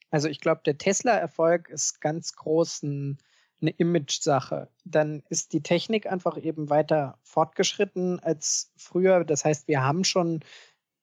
[0.10, 3.18] also ich glaube, der Tesla-Erfolg ist ganz groß ein,
[3.62, 4.70] eine Image-Sache.
[4.86, 9.24] Dann ist die Technik einfach eben weiter fortgeschritten als früher.
[9.24, 10.42] Das heißt, wir haben schon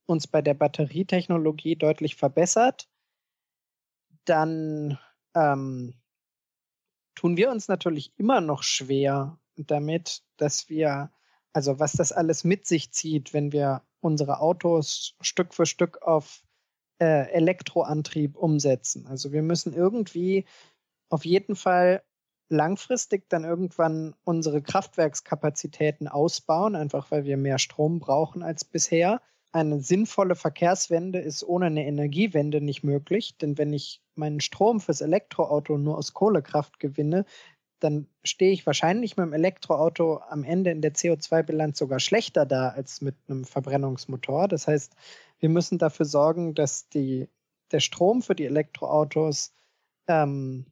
[0.06, 2.89] uns bei der Batterietechnologie deutlich verbessert
[4.24, 4.98] dann
[5.34, 5.94] ähm,
[7.14, 11.10] tun wir uns natürlich immer noch schwer damit, dass wir,
[11.52, 16.42] also was das alles mit sich zieht, wenn wir unsere Autos Stück für Stück auf
[17.00, 19.06] äh, Elektroantrieb umsetzen.
[19.06, 20.46] Also wir müssen irgendwie
[21.08, 22.02] auf jeden Fall
[22.48, 29.20] langfristig dann irgendwann unsere Kraftwerkskapazitäten ausbauen, einfach weil wir mehr Strom brauchen als bisher
[29.52, 35.00] eine sinnvolle Verkehrswende ist ohne eine Energiewende nicht möglich, denn wenn ich meinen Strom fürs
[35.00, 37.24] Elektroauto nur aus Kohlekraft gewinne,
[37.80, 42.68] dann stehe ich wahrscheinlich mit dem Elektroauto am Ende in der CO2-Bilanz sogar schlechter da
[42.68, 44.48] als mit einem Verbrennungsmotor.
[44.48, 44.94] Das heißt,
[45.38, 47.28] wir müssen dafür sorgen, dass die,
[47.72, 49.54] der Strom für die Elektroautos
[50.06, 50.66] ähm,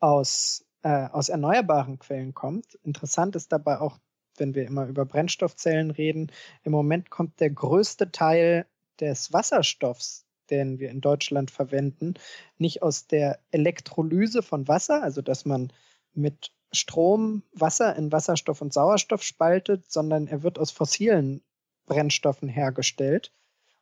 [0.00, 2.74] aus, äh, aus erneuerbaren Quellen kommt.
[2.82, 3.98] Interessant ist dabei auch
[4.40, 6.30] wenn wir immer über Brennstoffzellen reden.
[6.62, 8.66] Im Moment kommt der größte Teil
[9.00, 12.14] des Wasserstoffs, den wir in Deutschland verwenden,
[12.56, 15.72] nicht aus der Elektrolyse von Wasser, also dass man
[16.14, 21.42] mit Strom Wasser in Wasserstoff und Sauerstoff spaltet, sondern er wird aus fossilen
[21.86, 23.32] Brennstoffen hergestellt.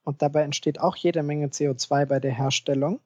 [0.03, 3.01] Und dabei entsteht auch jede Menge CO2 bei der Herstellung.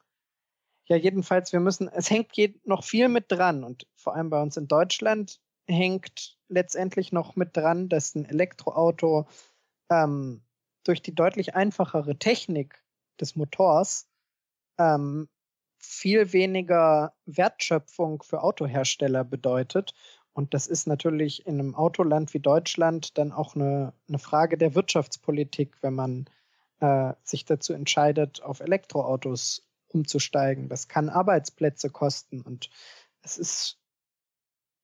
[0.85, 2.33] Ja, jedenfalls, wir müssen, es hängt
[2.67, 7.57] noch viel mit dran und vor allem bei uns in Deutschland hängt letztendlich noch mit
[7.57, 9.27] dran, dass ein Elektroauto
[9.91, 10.43] ähm,
[10.85, 12.83] durch die deutlich einfachere Technik
[13.21, 14.09] des Motors
[14.79, 15.29] ähm,
[15.79, 19.95] viel weniger Wertschöpfung für Autohersteller bedeutet.
[20.33, 24.75] Und das ist natürlich in einem Autoland wie Deutschland dann auch eine, eine Frage der
[24.75, 26.27] Wirtschaftspolitik, wenn man
[26.81, 30.69] äh, sich dazu entscheidet, auf Elektroautos umzusteigen.
[30.69, 32.43] Das kann Arbeitsplätze kosten.
[32.43, 32.71] Und
[33.23, 33.80] es ist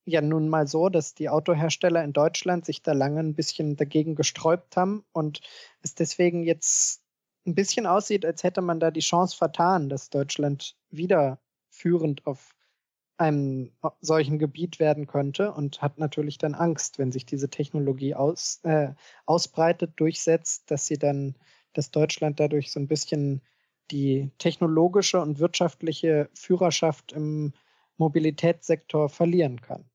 [0.07, 4.15] ja nun mal so, dass die Autohersteller in Deutschland sich da lange ein bisschen dagegen
[4.15, 5.41] gesträubt haben und
[5.81, 7.01] es deswegen jetzt
[7.45, 11.39] ein bisschen aussieht, als hätte man da die Chance vertan, dass Deutschland wieder
[11.69, 12.55] führend auf
[13.17, 18.59] einem solchen Gebiet werden könnte und hat natürlich dann Angst, wenn sich diese Technologie aus,
[18.63, 18.93] äh,
[19.25, 21.35] ausbreitet, durchsetzt, dass sie dann,
[21.73, 23.41] dass Deutschland dadurch so ein bisschen
[23.91, 27.53] die technologische und wirtschaftliche Führerschaft im
[27.97, 29.89] Mobilitätssektor verlieren kann.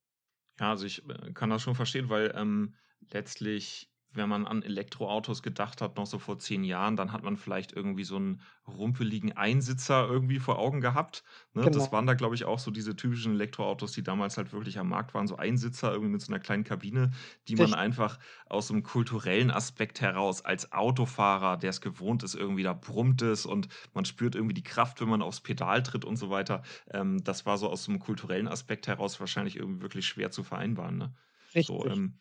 [0.62, 2.76] Ja, also ich äh, kann das schon verstehen, weil ähm,
[3.10, 7.36] letztlich wenn man an Elektroautos gedacht hat, noch so vor zehn Jahren, dann hat man
[7.36, 11.24] vielleicht irgendwie so einen rumpeligen Einsitzer irgendwie vor Augen gehabt.
[11.54, 11.62] Ne?
[11.62, 11.78] Genau.
[11.78, 14.88] Das waren da, glaube ich, auch so diese typischen Elektroautos, die damals halt wirklich am
[14.88, 17.10] Markt waren, so Einsitzer irgendwie mit so einer kleinen Kabine,
[17.48, 22.62] die man einfach aus einem kulturellen Aspekt heraus als Autofahrer, der es gewohnt ist, irgendwie
[22.62, 26.16] da brummt es und man spürt irgendwie die Kraft, wenn man aufs Pedal tritt und
[26.16, 26.62] so weiter.
[26.90, 30.98] Ähm, das war so aus einem kulturellen Aspekt heraus wahrscheinlich irgendwie wirklich schwer zu vereinbaren.
[30.98, 31.14] Ne?
[31.54, 31.66] Richtig.
[31.66, 32.18] So, ähm,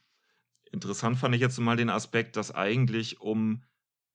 [0.72, 3.64] Interessant fand ich jetzt mal den Aspekt, dass eigentlich um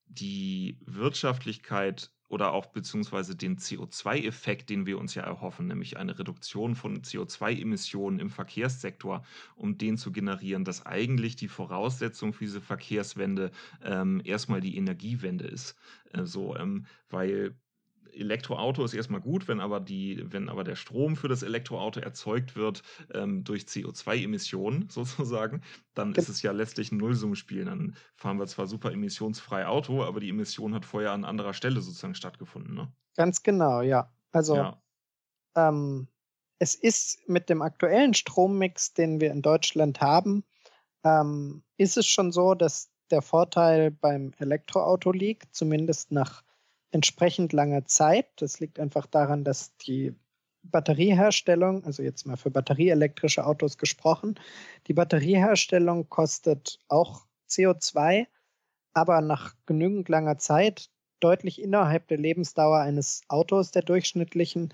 [0.06, 6.74] die Wirtschaftlichkeit oder auch beziehungsweise den CO2-Effekt, den wir uns ja erhoffen, nämlich eine Reduktion
[6.74, 13.52] von CO2-Emissionen im Verkehrssektor, um den zu generieren, dass eigentlich die Voraussetzung für diese Verkehrswende
[13.82, 15.76] ähm, erstmal die Energiewende ist.
[16.12, 17.54] Äh, so, ähm, weil
[18.16, 22.56] Elektroauto ist erstmal gut, wenn aber, die, wenn aber der Strom für das Elektroauto erzeugt
[22.56, 25.62] wird ähm, durch CO2-Emissionen sozusagen,
[25.94, 27.64] dann ist es ja letztlich ein Nullsummenspiel.
[27.64, 31.80] Dann fahren wir zwar super emissionsfrei Auto, aber die Emission hat vorher an anderer Stelle
[31.80, 32.74] sozusagen stattgefunden.
[32.74, 32.92] Ne?
[33.16, 34.10] Ganz genau, ja.
[34.32, 34.82] Also ja.
[35.56, 36.08] Ähm,
[36.58, 40.44] es ist mit dem aktuellen Strommix, den wir in Deutschland haben,
[41.04, 46.42] ähm, ist es schon so, dass der Vorteil beim Elektroauto liegt, zumindest nach
[46.90, 48.26] entsprechend langer Zeit.
[48.36, 50.14] Das liegt einfach daran, dass die
[50.62, 54.38] Batterieherstellung, also jetzt mal für batterieelektrische Autos gesprochen,
[54.86, 58.26] die Batterieherstellung kostet auch CO2,
[58.92, 64.72] aber nach genügend langer Zeit deutlich innerhalb der Lebensdauer eines Autos, der durchschnittlichen,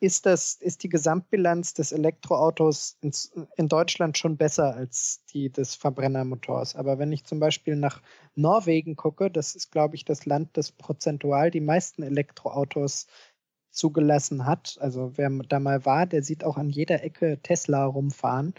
[0.00, 3.12] ist das, ist die Gesamtbilanz des Elektroautos in,
[3.56, 6.76] in, Deutschland schon besser als die des Verbrennermotors.
[6.76, 8.02] Aber wenn ich zum Beispiel nach
[8.34, 13.06] Norwegen gucke, das ist, glaube ich, das Land, das prozentual die meisten Elektroautos
[13.70, 14.76] zugelassen hat.
[14.80, 18.54] Also wer da mal war, der sieht auch an jeder Ecke Tesla rumfahren.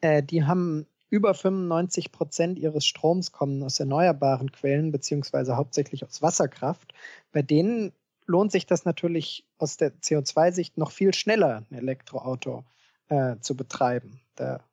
[0.00, 6.22] Äh, die haben über 95 Prozent ihres Stroms kommen aus erneuerbaren Quellen, beziehungsweise hauptsächlich aus
[6.22, 6.94] Wasserkraft.
[7.32, 7.92] Bei denen
[8.26, 12.64] lohnt sich das natürlich aus der CO2-Sicht noch viel schneller, ein Elektroauto
[13.08, 14.20] äh, zu betreiben.
[14.34, 14.64] Da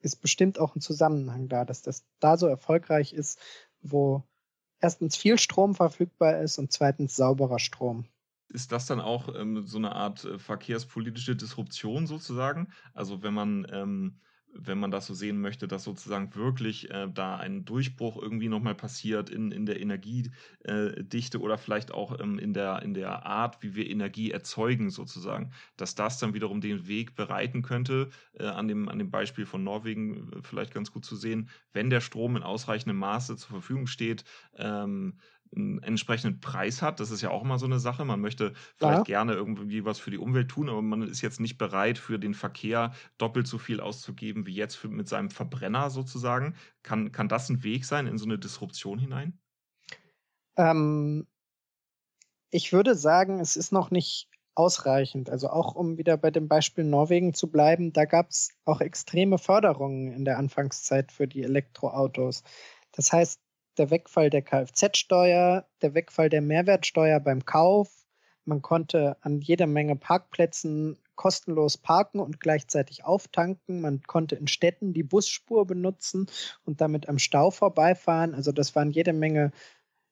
[0.00, 3.38] ist bestimmt auch ein Zusammenhang da, dass das da so erfolgreich ist,
[3.82, 4.24] wo
[4.80, 8.06] erstens viel Strom verfügbar ist und zweitens sauberer Strom.
[8.48, 12.72] Ist das dann auch ähm, so eine Art äh, verkehrspolitische Disruption sozusagen?
[12.94, 14.20] Also wenn man ähm,
[14.54, 18.74] wenn man das so sehen möchte, dass sozusagen wirklich äh, da ein Durchbruch irgendwie nochmal
[18.74, 23.62] passiert in, in der Energiedichte äh, oder vielleicht auch ähm, in, der, in der Art,
[23.62, 28.68] wie wir Energie erzeugen, sozusagen, dass das dann wiederum den Weg bereiten könnte, äh, an,
[28.68, 32.36] dem, an dem Beispiel von Norwegen äh, vielleicht ganz gut zu sehen, wenn der Strom
[32.36, 34.24] in ausreichendem Maße zur Verfügung steht,
[34.56, 35.14] ähm,
[35.54, 37.00] einen entsprechenden Preis hat.
[37.00, 38.04] Das ist ja auch immer so eine Sache.
[38.04, 39.02] Man möchte vielleicht ja.
[39.02, 42.34] gerne irgendwie was für die Umwelt tun, aber man ist jetzt nicht bereit, für den
[42.34, 46.54] Verkehr doppelt so viel auszugeben wie jetzt für, mit seinem Verbrenner sozusagen.
[46.82, 49.38] Kann, kann das ein Weg sein in so eine Disruption hinein?
[50.56, 51.26] Ähm,
[52.50, 55.30] ich würde sagen, es ist noch nicht ausreichend.
[55.30, 59.38] Also auch um wieder bei dem Beispiel Norwegen zu bleiben, da gab es auch extreme
[59.38, 62.42] Förderungen in der Anfangszeit für die Elektroautos.
[62.92, 63.40] Das heißt,
[63.80, 68.06] der Wegfall der Kfz-Steuer, der Wegfall der Mehrwertsteuer beim Kauf.
[68.44, 73.80] Man konnte an jeder Menge Parkplätzen kostenlos parken und gleichzeitig auftanken.
[73.80, 76.26] Man konnte in Städten die Busspur benutzen
[76.64, 78.34] und damit am Stau vorbeifahren.
[78.34, 79.50] Also das waren jede Menge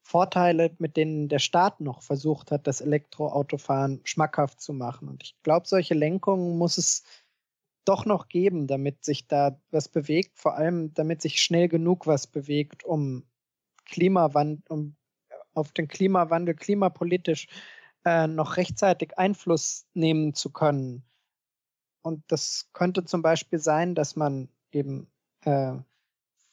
[0.00, 5.08] Vorteile, mit denen der Staat noch versucht hat, das Elektroautofahren schmackhaft zu machen.
[5.08, 7.02] Und ich glaube, solche Lenkungen muss es
[7.84, 12.26] doch noch geben, damit sich da was bewegt, vor allem damit sich schnell genug was
[12.26, 13.24] bewegt, um
[13.88, 14.96] Klimawandel, um
[15.54, 17.48] auf den Klimawandel klimapolitisch
[18.04, 21.02] äh, noch rechtzeitig Einfluss nehmen zu können.
[22.02, 25.10] Und das könnte zum Beispiel sein, dass man eben,
[25.44, 25.74] äh,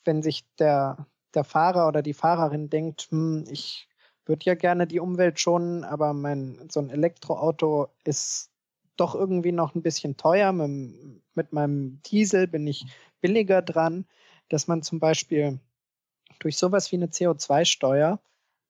[0.04, 3.88] wenn sich der, der Fahrer oder die Fahrerin denkt, hm, ich
[4.26, 8.50] würde ja gerne die Umwelt schonen, aber mein, so ein Elektroauto ist
[8.98, 10.52] doch irgendwie noch ein bisschen teuer.
[10.52, 12.86] Mit, mit meinem Diesel bin ich
[13.21, 14.06] billiger dran,
[14.50, 15.60] dass man zum Beispiel
[16.39, 18.19] durch sowas wie eine CO2-Steuer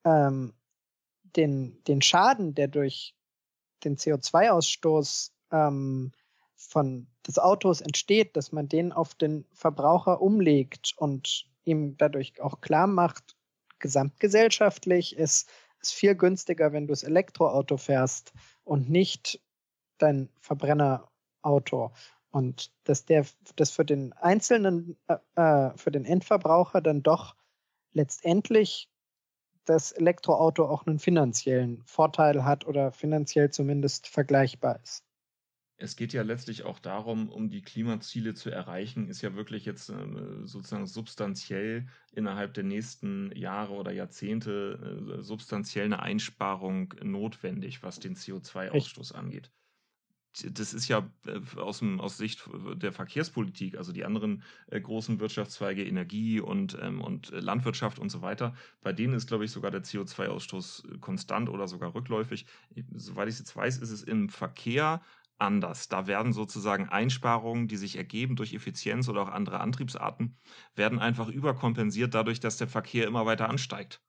[0.03, 0.53] ähm,
[1.35, 3.15] den, den Schaden, der durch
[3.83, 6.11] den CO2-Ausstoß ähm,
[6.55, 12.61] von des Autos entsteht, dass man den auf den Verbraucher umlegt und ihm dadurch auch
[12.61, 13.35] klar macht,
[13.79, 15.49] gesamtgesellschaftlich ist
[15.81, 19.41] es viel günstiger, wenn du das Elektroauto fährst und nicht
[19.97, 21.91] dein Verbrennerauto.
[22.31, 23.25] Und dass der,
[23.55, 27.35] das für den einzelnen, äh, äh für den Endverbraucher dann doch
[27.95, 28.89] letztendlich
[29.65, 35.03] das Elektroauto auch einen finanziellen Vorteil hat oder finanziell zumindest vergleichbar ist.
[35.77, 39.89] Es geht ja letztlich auch darum, um die Klimaziele zu erreichen, ist ja wirklich jetzt
[39.89, 39.95] äh,
[40.43, 48.15] sozusagen substanziell innerhalb der nächsten Jahre oder Jahrzehnte äh, substanziell eine Einsparung notwendig, was den
[48.15, 49.51] CO2-Ausstoß angeht
[50.43, 55.19] das ist ja äh, aus, dem, aus Sicht der Verkehrspolitik, also die anderen äh, großen
[55.19, 59.71] Wirtschaftszweige, Energie und, ähm, und Landwirtschaft und so weiter, bei denen ist, glaube ich, sogar
[59.71, 62.45] der CO2-Ausstoß konstant oder sogar rückläufig.
[62.93, 65.01] Soweit ich es jetzt weiß, ist es im Verkehr
[65.37, 65.89] anders.
[65.89, 70.37] Da werden sozusagen Einsparungen, die sich ergeben durch Effizienz oder auch andere Antriebsarten,
[70.75, 74.01] werden einfach überkompensiert dadurch, dass der Verkehr immer weiter ansteigt.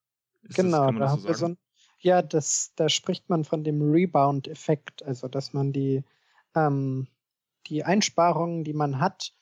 [0.43, 1.57] Ist genau, das, da so
[1.99, 6.05] ja, das, da spricht man von dem Rebound-Effekt, also dass man die
[6.57, 7.07] ähm,
[7.69, 9.33] die Einsparungen, die man hat,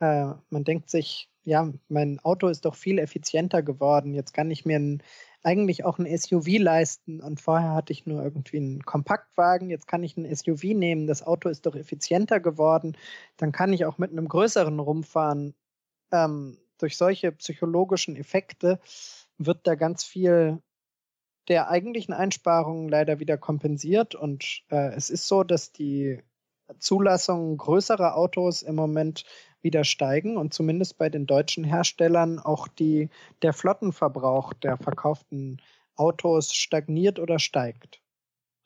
[0.00, 4.14] äh, man denkt sich, ja, mein Auto ist doch viel effizienter geworden.
[4.14, 5.02] Jetzt kann ich mir ein,
[5.42, 9.68] eigentlich auch ein SUV leisten und vorher hatte ich nur irgendwie einen Kompaktwagen.
[9.68, 11.06] Jetzt kann ich ein SUV nehmen.
[11.06, 12.96] Das Auto ist doch effizienter geworden.
[13.36, 15.54] Dann kann ich auch mit einem größeren rumfahren.
[16.12, 18.80] Ähm, durch solche psychologischen Effekte
[19.36, 20.62] wird da ganz viel
[21.48, 24.14] der eigentlichen Einsparungen leider wieder kompensiert.
[24.14, 26.22] Und äh, es ist so, dass die
[26.78, 29.24] Zulassungen größerer Autos im Moment
[29.60, 33.08] wieder steigen und zumindest bei den deutschen Herstellern auch die,
[33.42, 35.60] der Flottenverbrauch der verkauften
[35.96, 38.00] Autos stagniert oder steigt.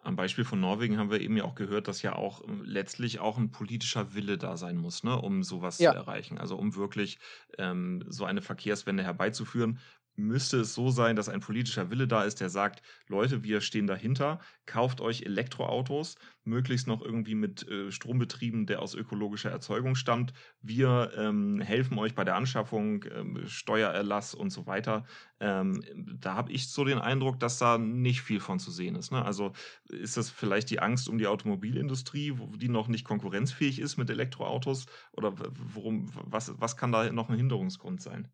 [0.01, 3.19] Am Beispiel von Norwegen haben wir eben ja auch gehört, dass ja auch ähm, letztlich
[3.19, 5.91] auch ein politischer Wille da sein muss, ne, um sowas ja.
[5.91, 6.39] zu erreichen.
[6.39, 7.19] Also um wirklich
[7.59, 9.81] ähm, so eine Verkehrswende herbeizuführen
[10.19, 13.87] müsste es so sein, dass ein politischer Wille da ist, der sagt, Leute, wir stehen
[13.87, 19.95] dahinter, kauft euch Elektroautos, möglichst noch irgendwie mit äh, Strom betrieben, der aus ökologischer Erzeugung
[19.95, 20.33] stammt.
[20.61, 25.05] Wir ähm, helfen euch bei der Anschaffung, ähm, Steuererlass und so weiter.
[25.41, 25.83] Ähm,
[26.21, 29.13] da habe ich so den Eindruck, dass da nicht viel von zu sehen ist.
[29.13, 29.25] Ne?
[29.25, 29.53] Also
[29.89, 34.87] ist das vielleicht die Angst um die Automobilindustrie, die noch nicht konkurrenzfähig ist mit Elektroautos?
[35.13, 35.35] Oder
[35.75, 38.29] worum, was, was kann da noch ein Hinderungsgrund sein?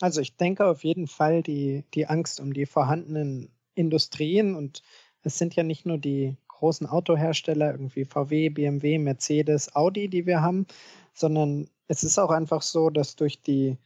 [0.00, 4.82] Also ich denke auf jeden Fall die, die Angst um die vorhandenen Industrien und
[5.22, 10.40] es sind ja nicht nur die großen Autohersteller, irgendwie VW, BMW, Mercedes, Audi, die wir
[10.40, 10.66] haben,
[11.12, 13.76] sondern es ist auch einfach so, dass durch die,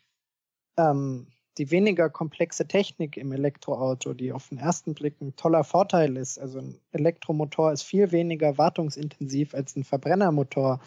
[0.77, 1.27] ähm,
[1.59, 6.39] die weniger komplexe Technik im Elektroauto, die auf den ersten Blick ein toller Vorteil ist,
[6.39, 10.81] also ein Elektromotor ist viel weniger wartungsintensiv als ein Verbrennermotor,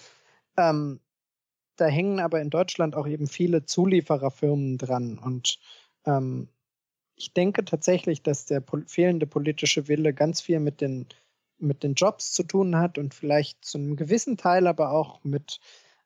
[0.57, 0.99] ähm,
[1.77, 5.17] da hängen aber in Deutschland auch eben viele Zuliefererfirmen dran.
[5.17, 5.59] Und
[6.05, 6.49] ähm,
[7.15, 11.07] ich denke tatsächlich, dass der pol fehlende politische Wille ganz viel mit den,
[11.57, 15.59] mit den Jobs zu tun hat und vielleicht zu einem gewissen Teil aber auch mit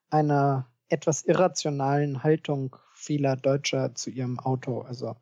[0.10, 4.82] einer etwas irrationalen Haltung vieler Deutscher zu ihrem Auto.
[4.82, 5.16] Also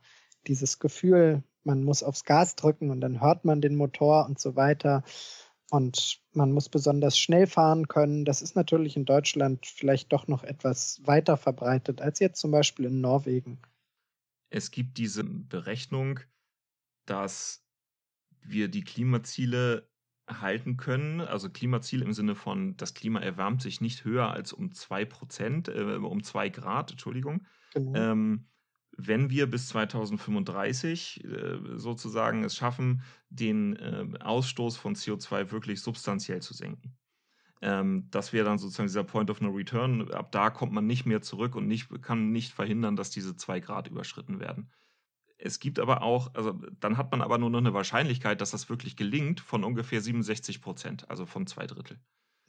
[0.48, 4.56] dieses Gefühl, man muss aufs Gas drücken und dann hört man den Motor und so
[4.56, 5.04] weiter.
[5.72, 8.26] Und man muss besonders schnell fahren können.
[8.26, 12.86] Das ist natürlich in Deutschland vielleicht doch noch etwas weiter verbreitet als jetzt zum Beispiel
[12.86, 13.62] in Norwegen.
[14.50, 16.22] Es gibt diese Berechnung,
[17.06, 17.64] dass
[18.42, 19.88] wir die Klimaziele
[20.28, 21.22] halten können.
[21.22, 25.68] Also Klimaziel im Sinne von, das Klima erwärmt sich nicht höher als um zwei Prozent,
[25.68, 27.46] äh, um zwei Grad, Entschuldigung.
[27.74, 27.94] Genau.
[27.96, 28.48] Ähm,
[29.08, 36.42] wenn wir bis 2035 äh, sozusagen es schaffen, den äh, Ausstoß von CO2 wirklich substanziell
[36.42, 36.98] zu senken.
[37.62, 40.12] Ähm, das wäre dann sozusagen dieser Point of No Return.
[40.12, 43.60] Ab da kommt man nicht mehr zurück und nicht, kann nicht verhindern, dass diese zwei
[43.60, 44.72] Grad überschritten werden.
[45.38, 48.70] Es gibt aber auch, also dann hat man aber nur noch eine Wahrscheinlichkeit, dass das
[48.70, 52.00] wirklich gelingt, von ungefähr 67 Prozent, also von zwei Drittel.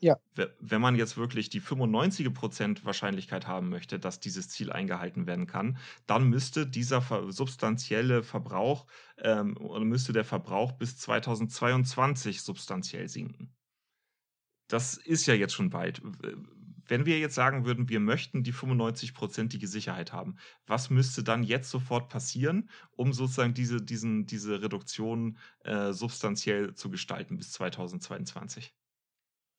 [0.03, 0.17] Ja.
[0.61, 5.77] Wenn man jetzt wirklich die 95% Wahrscheinlichkeit haben möchte, dass dieses Ziel eingehalten werden kann,
[6.07, 8.87] dann müsste dieser substanzielle Verbrauch
[9.19, 13.55] ähm, oder müsste der Verbrauch bis 2022 substanziell sinken.
[14.69, 16.01] Das ist ja jetzt schon bald.
[16.87, 20.37] wenn wir jetzt sagen würden, wir möchten die 95-prozentige Sicherheit haben,
[20.67, 26.91] was müsste dann jetzt sofort passieren, um sozusagen diese, diesen, diese Reduktion äh, substanziell zu
[26.91, 28.75] gestalten bis 2022?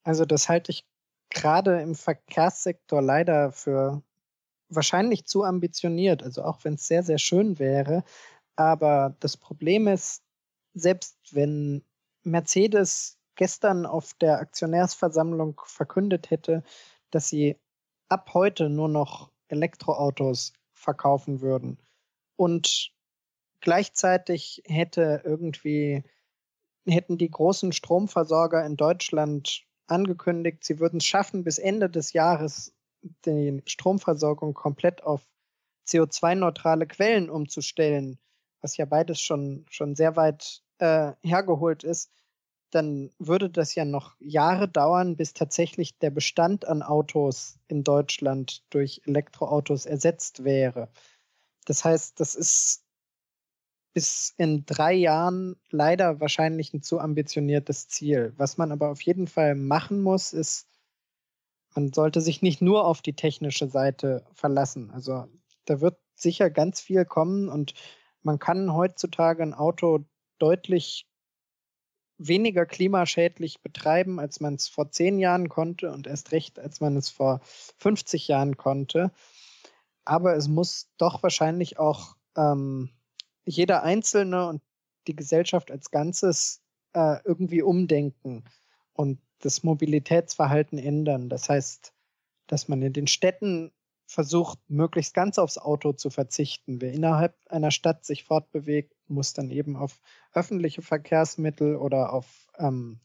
[0.04, 0.86] Also das halte ich
[1.30, 4.04] gerade im Verkehrssektor leider für
[4.70, 8.04] wahrscheinlich zu ambitioniert, also auch wenn es sehr, sehr schön wäre.
[8.56, 10.24] Aber das Problem ist,
[10.74, 11.84] selbst wenn
[12.24, 16.64] Mercedes gestern auf der Aktionärsversammlung verkündet hätte,
[17.12, 17.60] dass sie
[18.10, 21.78] ab heute nur noch Elektroautos verkaufen würden
[22.36, 22.92] und
[23.62, 26.04] gleichzeitig hätte irgendwie
[26.88, 32.74] hätten die großen Stromversorger in Deutschland angekündigt, sie würden es schaffen, bis Ende des Jahres
[33.26, 35.22] die Stromversorgung komplett auf
[35.88, 38.20] CO2-neutrale Quellen umzustellen,
[38.62, 42.12] was ja beides schon, schon sehr weit äh, hergeholt ist,
[42.72, 48.64] dann würde das ja noch Jahre dauern, bis tatsächlich der Bestand an Autos in Deutschland
[48.70, 50.90] durch Elektroautos ersetzt wäre.
[51.66, 52.84] Das heißt, das ist
[53.94, 58.34] bis in drei Jahren leider wahrscheinlich ein zu ambitioniertes Ziel.
[58.38, 60.68] Was man aber auf jeden Fall machen muss, ist,
[61.76, 64.92] man sollte sich nicht nur auf die technische Seite verlassen.
[64.92, 65.28] Also
[65.66, 67.74] da wird sicher ganz viel kommen und
[68.24, 70.06] man kann heutzutage ein Auto
[70.38, 71.08] deutlich
[72.18, 76.96] weniger klimaschädlich betreiben, als man es vor zehn Jahren konnte und erst recht, als man
[76.96, 77.42] es vor
[77.78, 79.12] 50 Jahren konnte.
[80.06, 82.90] Aber es muss doch wahrscheinlich auch ähm,
[83.46, 84.62] jeder Einzelne und
[85.08, 86.62] die Gesellschaft als Ganzes
[86.94, 88.44] äh, irgendwie umdenken
[88.94, 91.30] und das Mobilitätsverhalten ändern.
[91.30, 91.94] Das heißt,
[92.48, 93.72] dass man in den Städten
[94.06, 96.82] versucht, möglichst ganz aufs Auto zu verzichten.
[96.82, 100.00] Wer innerhalb einer Stadt sich fortbewegt, muss dann eben auf
[100.34, 103.00] öffentliche Verkehrsmittel oder auf ähm,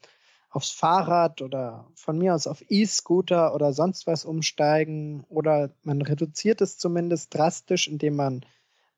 [0.51, 6.63] aufs Fahrrad oder von mir aus auf E-Scooter oder sonst was umsteigen oder man reduziert
[6.63, 8.47] es zumindest drastisch, indem man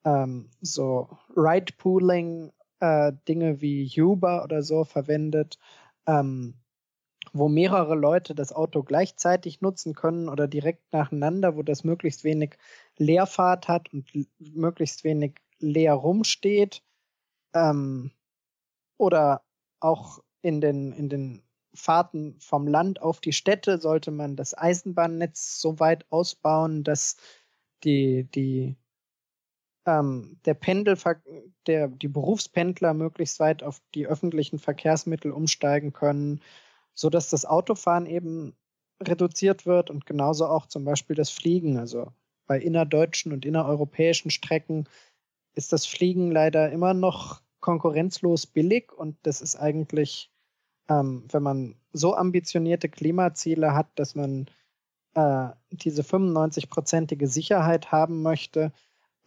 [0.08, 5.58] ähm, so Ride-Pooling äh, Dinge wie Uber oder so verwendet.
[6.06, 6.54] Ähm,
[7.32, 12.56] wo mehrere Leute das Auto gleichzeitig nutzen können oder direkt nacheinander, wo das möglichst wenig
[12.96, 16.82] Leerfahrt hat und möglichst wenig leer rumsteht.
[17.54, 18.12] Ähm,
[18.96, 19.42] oder
[19.80, 21.42] auch in den, in den
[21.74, 27.16] Fahrten vom Land auf die Städte sollte man das Eisenbahnnetz so weit ausbauen, dass
[27.84, 28.76] die, die,
[29.88, 30.96] ähm, der Pendel,
[31.66, 36.40] der, die Berufspendler möglichst weit auf die öffentlichen Verkehrsmittel umsteigen können
[36.98, 38.56] so dass das Autofahren eben
[39.00, 41.78] reduziert wird und genauso auch zum Beispiel das Fliegen.
[41.78, 42.12] Also
[42.48, 44.88] bei innerdeutschen und innereuropäischen Strecken
[45.54, 50.32] ist das Fliegen leider immer noch konkurrenzlos billig und das ist eigentlich,
[50.88, 54.46] ähm, wenn man so ambitionierte Klimaziele hat, dass man
[55.14, 58.72] äh, diese 95-prozentige Sicherheit haben möchte,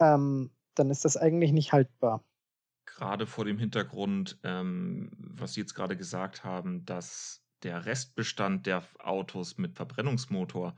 [0.02, 2.24] ähm, dann ist das eigentlich nicht haltbar.
[2.84, 8.84] Gerade vor dem Hintergrund, ähm, was Sie jetzt gerade gesagt haben, dass der Restbestand der
[8.98, 10.76] Autos mit Verbrennungsmotor,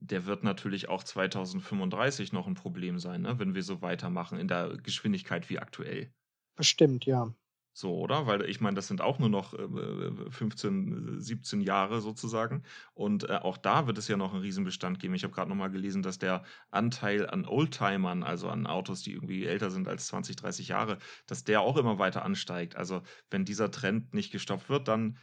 [0.00, 4.48] der wird natürlich auch 2035 noch ein Problem sein, ne, wenn wir so weitermachen in
[4.48, 6.12] der Geschwindigkeit wie aktuell.
[6.56, 7.32] Bestimmt, ja.
[7.74, 8.26] So, oder?
[8.26, 12.64] Weil ich meine, das sind auch nur noch äh, 15, 17 Jahre sozusagen.
[12.92, 15.14] Und äh, auch da wird es ja noch einen Riesenbestand geben.
[15.14, 19.46] Ich habe gerade nochmal gelesen, dass der Anteil an Oldtimern, also an Autos, die irgendwie
[19.46, 22.76] älter sind als 20, 30 Jahre, dass der auch immer weiter ansteigt.
[22.76, 25.18] Also wenn dieser Trend nicht gestoppt wird, dann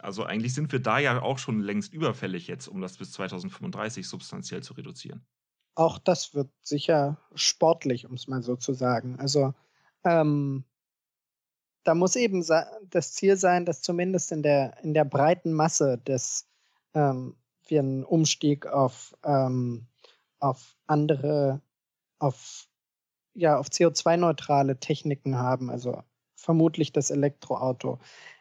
[0.00, 4.08] also eigentlich sind wir da ja auch schon längst überfällig jetzt, um das bis 2035
[4.08, 5.24] substanziell zu reduzieren.
[5.74, 9.18] Auch das wird sicher sportlich, um es mal so zu sagen.
[9.18, 9.54] Also
[10.04, 10.64] ähm,
[11.84, 12.44] da muss eben
[12.90, 16.46] das Ziel sein, dass zumindest in der, in der breiten Masse des
[16.94, 19.86] ähm, wir einen Umstieg auf, ähm,
[20.38, 21.60] auf andere,
[22.18, 22.68] auf,
[23.34, 26.02] ja, auf CO2-neutrale Techniken haben, also
[26.34, 27.98] vermutlich das Elektroauto.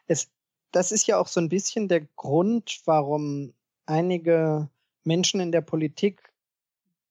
[0.08, 0.30] Es
[0.72, 3.54] das ist ja auch so ein bisschen der Grund, warum
[3.86, 4.70] einige
[5.04, 6.34] Menschen in der Politik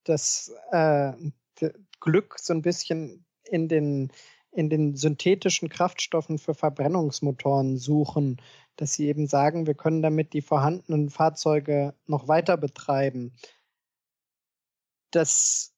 [0.04, 1.12] das äh,
[2.00, 4.12] Glück so ein bisschen in den,
[4.52, 8.40] in den synthetischen Kraftstoffen für Verbrennungsmotoren suchen,
[8.76, 13.32] dass sie eben sagen, wir können damit die vorhandenen Fahrzeuge noch weiter betreiben.
[15.10, 15.72] Das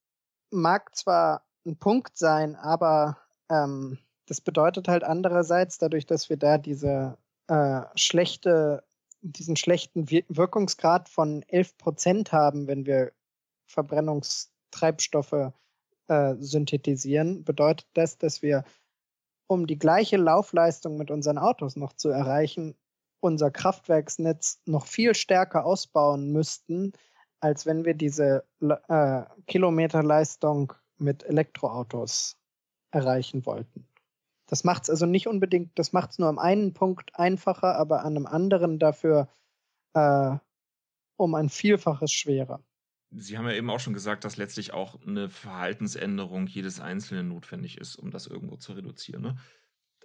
[0.51, 3.19] mag zwar ein Punkt sein, aber
[3.51, 7.19] ähm, das bedeutet halt andererseits, dadurch, dass wir da diese
[7.49, 8.85] äh, schlechte,
[9.21, 13.13] diesen schlechten Wirkungsgrad von 11 Prozent haben, wenn wir
[13.67, 15.53] Verbrennungstreibstoffe
[16.13, 18.65] äh, synthetisieren, bedeutet das, dass wir,
[19.47, 22.75] um die gleiche Laufleistung mit unseren Autos noch zu erreichen,
[23.21, 26.93] unser Kraftwerksnetz noch viel stärker ausbauen müssten,
[27.41, 32.37] als wenn wir diese äh, Kilometerleistung mit Elektroautos
[32.91, 33.87] erreichen wollten.
[34.49, 38.01] Das macht es also nicht unbedingt, das macht es nur am einen Punkt einfacher, aber
[38.01, 39.29] an einem anderen dafür
[39.95, 40.37] äh,
[41.17, 42.63] um ein Vielfaches schwerer.
[43.15, 47.79] Sie haben ja eben auch schon gesagt, dass letztlich auch eine Verhaltensänderung jedes Einzelnen notwendig
[47.79, 49.23] ist, um das irgendwo zu reduzieren.
[49.23, 49.37] Ne?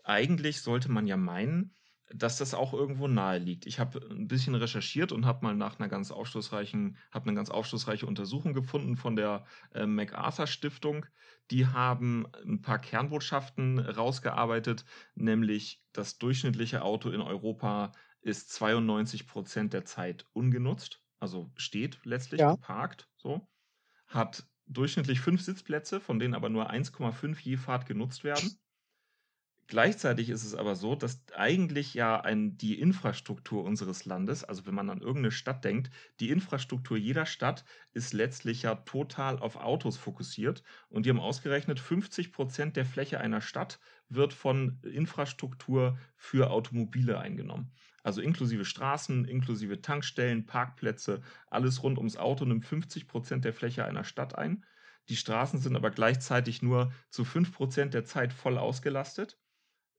[0.03, 1.73] Eigentlich sollte man ja meinen,
[2.13, 3.65] dass das auch irgendwo nahe liegt.
[3.65, 7.49] Ich habe ein bisschen recherchiert und habe mal nach einer ganz aufschlussreichen, habe eine ganz
[7.49, 11.05] aufschlussreiche Untersuchung gefunden von der äh, MacArthur Stiftung.
[11.51, 14.85] Die haben ein paar Kernbotschaften rausgearbeitet,
[15.15, 17.91] nämlich das durchschnittliche Auto in Europa
[18.21, 22.55] ist 92 Prozent der Zeit ungenutzt, also steht letztlich ja.
[22.55, 23.47] geparkt, so,
[24.07, 28.59] hat durchschnittlich fünf Sitzplätze, von denen aber nur 1,5 je Fahrt genutzt werden.
[29.69, 34.73] Gleichzeitig ist es aber so, dass eigentlich ja ein, die Infrastruktur unseres Landes, also wenn
[34.75, 35.89] man an irgendeine Stadt denkt,
[36.21, 40.63] die Infrastruktur jeder Stadt ist letztlich ja total auf Autos fokussiert.
[40.87, 47.19] Und die haben ausgerechnet, 50 Prozent der Fläche einer Stadt wird von Infrastruktur für Automobile
[47.19, 47.73] eingenommen.
[48.07, 53.83] Also inklusive Straßen, inklusive Tankstellen, Parkplätze, alles rund ums Auto nimmt 50 Prozent der Fläche
[53.83, 54.63] einer Stadt ein.
[55.09, 59.37] Die Straßen sind aber gleichzeitig nur zu 5 Prozent der Zeit voll ausgelastet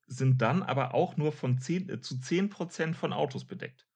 [0.06, 3.87] sind dann aber auch nur von 10, äh, zu 10 Prozent von Autos bedeckt.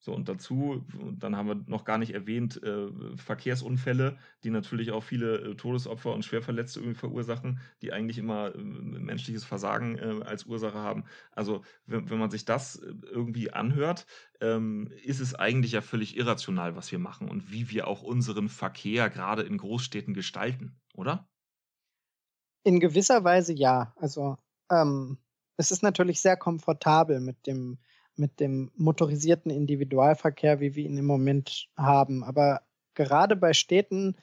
[0.00, 0.86] So, und dazu,
[1.18, 6.14] dann haben wir noch gar nicht erwähnt, äh, Verkehrsunfälle, die natürlich auch viele äh, Todesopfer
[6.14, 11.04] und Schwerverletzte irgendwie verursachen, die eigentlich immer äh, menschliches Versagen äh, als Ursache haben.
[11.32, 14.06] Also, wenn, wenn man sich das äh, irgendwie anhört,
[14.40, 18.48] ähm, ist es eigentlich ja völlig irrational, was wir machen und wie wir auch unseren
[18.48, 21.28] Verkehr gerade in Großstädten gestalten, oder?
[22.62, 23.94] In gewisser Weise ja.
[23.96, 24.36] Also,
[24.70, 25.18] ähm,
[25.56, 27.78] es ist natürlich sehr komfortabel mit dem,
[28.18, 32.24] mit dem motorisierten Individualverkehr, wie wir ihn im Moment haben.
[32.24, 32.62] Aber
[32.94, 34.16] gerade bei Städten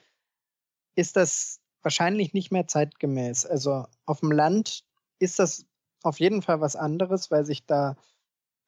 [0.94, 3.46] ist das wahrscheinlich nicht mehr zeitgemäß.
[3.46, 4.84] Also auf dem Land
[5.18, 5.66] ist das
[6.02, 7.96] auf jeden Fall was anderes, weil sich da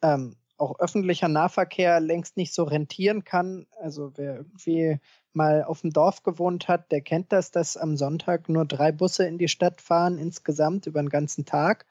[0.03, 3.67] ähm, auch öffentlicher Nahverkehr längst nicht so rentieren kann.
[3.81, 4.99] Also wer irgendwie
[5.33, 9.27] mal auf dem Dorf gewohnt hat, der kennt das, dass am Sonntag nur drei Busse
[9.27, 11.87] in die Stadt fahren insgesamt über den ganzen Tag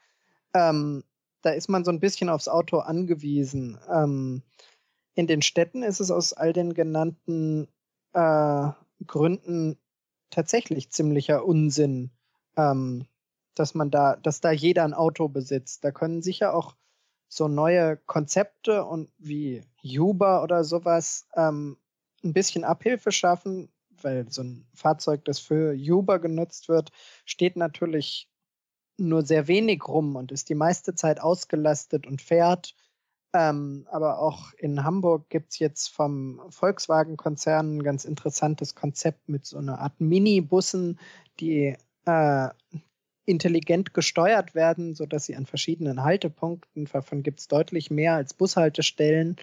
[0.54, 1.04] ähm,
[1.42, 3.80] da ist man so ein bisschen aufs Auto angewiesen.
[3.90, 4.44] Ähm,
[5.14, 7.68] in den Städten ist es aus all den genannten
[8.14, 8.70] äh,
[9.06, 9.78] Gründen
[10.30, 12.12] tatsächlich ziemlicher Unsinn,
[12.56, 13.08] ähm,
[13.56, 15.84] dass man da, dass da jeder ein Auto besitzt.
[15.84, 16.76] Da können sicher auch
[17.28, 21.78] so neue Konzepte und wie Uber oder sowas ähm,
[22.24, 23.70] ein bisschen Abhilfe schaffen,
[24.02, 26.92] weil so ein Fahrzeug, das für Uber genutzt wird,
[27.26, 28.30] steht natürlich
[28.98, 32.76] nur sehr wenig rum und ist die meiste Zeit ausgelastet und fährt.
[33.34, 39.45] Ähm, aber auch in Hamburg gibt es jetzt vom Volkswagen-Konzern ein ganz interessantes Konzept mit
[39.45, 41.00] so einer Art Minibussen,
[41.39, 41.76] die
[42.06, 42.50] äh,
[43.26, 49.36] intelligent gesteuert werden, sodass sie an verschiedenen Haltepunkten, davon gibt es deutlich mehr als Bushaltestellen,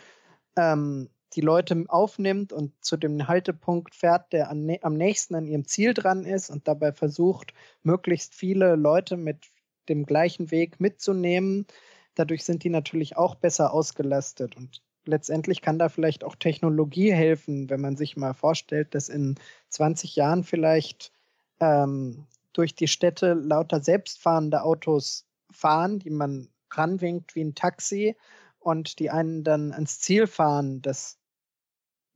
[0.56, 5.66] ähm, die Leute aufnimmt und zu dem Haltepunkt fährt, der am, am nächsten an ihrem
[5.66, 9.48] Ziel dran ist und dabei versucht, möglichst viele Leute mit
[9.88, 11.66] dem gleichen Weg mitzunehmen.
[12.14, 17.68] Dadurch sind die natürlich auch besser ausgelastet und letztendlich kann da vielleicht auch Technologie helfen,
[17.70, 19.34] wenn man sich mal vorstellt, dass in
[19.68, 21.12] 20 Jahren vielleicht
[21.60, 28.16] ähm, durch die Städte lauter selbstfahrende Autos fahren, die man ranwinkt wie ein Taxi
[28.58, 30.80] und die einen dann ans Ziel fahren.
[30.80, 31.18] Das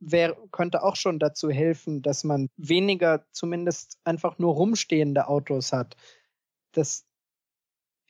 [0.01, 5.97] wär, könnte auch schon dazu helfen, dass man weniger zumindest einfach nur rumstehende Autos hat.
[6.73, 7.07] Das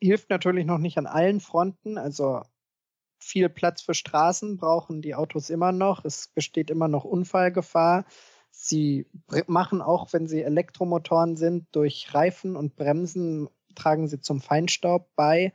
[0.00, 1.98] hilft natürlich noch nicht an allen Fronten.
[1.98, 2.42] Also
[3.18, 6.04] viel Platz für Straßen brauchen die Autos immer noch.
[6.04, 8.04] Es besteht immer noch Unfallgefahr.
[8.50, 9.06] Sie
[9.46, 15.52] machen auch, wenn sie Elektromotoren sind, durch Reifen und Bremsen tragen sie zum Feinstaub bei.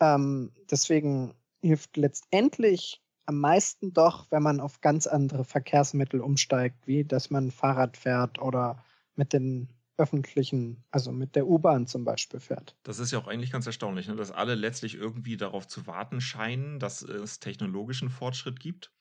[0.00, 7.04] Ähm, deswegen hilft letztendlich am meisten doch, wenn man auf ganz andere Verkehrsmittel umsteigt, wie
[7.04, 9.68] dass man Fahrrad fährt oder mit den
[9.98, 12.76] öffentlichen, also mit der U-Bahn zum Beispiel fährt.
[12.82, 14.16] Das ist ja auch eigentlich ganz erstaunlich, ne?
[14.16, 18.92] dass alle letztlich irgendwie darauf zu warten scheinen, dass es technologischen Fortschritt gibt,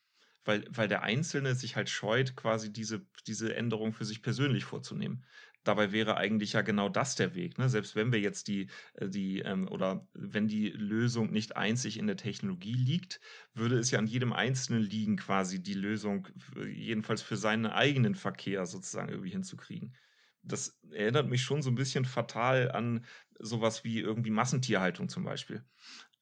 [0.45, 5.25] weil, weil der Einzelne sich halt scheut, quasi diese, diese Änderung für sich persönlich vorzunehmen.
[5.63, 7.57] Dabei wäre eigentlich ja genau das der Weg.
[7.57, 7.69] Ne?
[7.69, 12.07] Selbst wenn wir jetzt die, äh, die ähm, oder wenn die Lösung nicht einzig in
[12.07, 13.19] der Technologie liegt,
[13.53, 16.27] würde es ja an jedem Einzelnen liegen, quasi die Lösung,
[16.65, 19.95] jedenfalls für seinen eigenen Verkehr sozusagen irgendwie hinzukriegen.
[20.41, 23.05] Das erinnert mich schon so ein bisschen fatal an
[23.39, 25.65] sowas wie irgendwie Massentierhaltung zum Beispiel.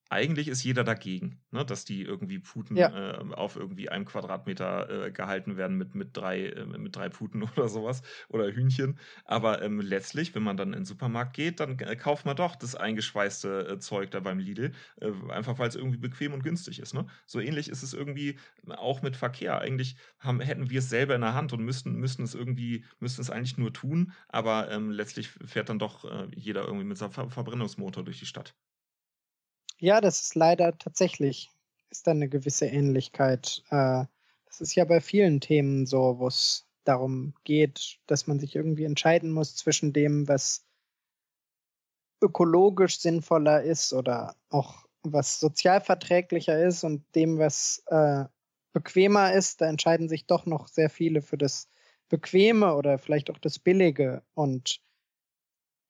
[0.09, 2.91] Eigentlich ist jeder dagegen, ne, dass die irgendwie Puten Ja.
[2.91, 7.43] äh, auf irgendwie einem Quadratmeter äh, gehalten werden mit, mit, drei, äh, mit drei Puten
[7.57, 8.99] oder sowas oder Hühnchen.
[9.25, 12.55] Aber ähm, letztlich, wenn man dann in den Supermarkt geht, dann äh, kauft man doch
[12.55, 16.79] das eingeschweißte äh, Zeug da beim Lidl, äh, einfach weil es irgendwie bequem und günstig
[16.79, 16.93] ist.
[16.93, 17.07] Ne?
[17.25, 19.59] So ähnlich ist es irgendwie auch mit Verkehr.
[19.59, 23.21] Eigentlich haben, hätten wir es selber in der Hand und müssten, müssten es irgendwie, müssten
[23.21, 26.05] es eigentlich nur tun, aber ähm, letztlich fährt dann doch
[26.35, 28.55] jeder irgendwie mit seinem Ver Verbrennungsmotor durch die Stadt.
[29.80, 31.51] Ja, das ist leider tatsächlich,
[31.89, 33.63] ist da eine gewisse Ähnlichkeit.
[33.69, 34.05] Äh,
[34.45, 38.86] das ist ja bei vielen Themen so, wo es darum geht, dass man sich irgendwie
[38.86, 40.65] entscheiden muss zwischen dem, was
[42.21, 48.25] ökologisch sinnvoller ist oder auch was sozialverträglicher ist und dem, was äh,
[48.73, 49.61] bequemer ist.
[49.61, 51.69] Da entscheiden sich doch noch sehr viele für das
[52.09, 54.23] Bequeme oder vielleicht auch das Billige.
[54.34, 54.82] Und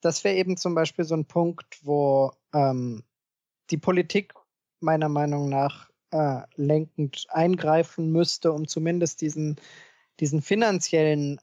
[0.02, 3.04] das wäre eben zum Beispiel so ein Punkt, wo ähm,
[3.70, 4.34] die Politik
[4.80, 9.58] meiner Meinung nach äh, lenkend eingreifen müsste, um zumindest diesen,
[10.20, 11.40] diesen finanziellen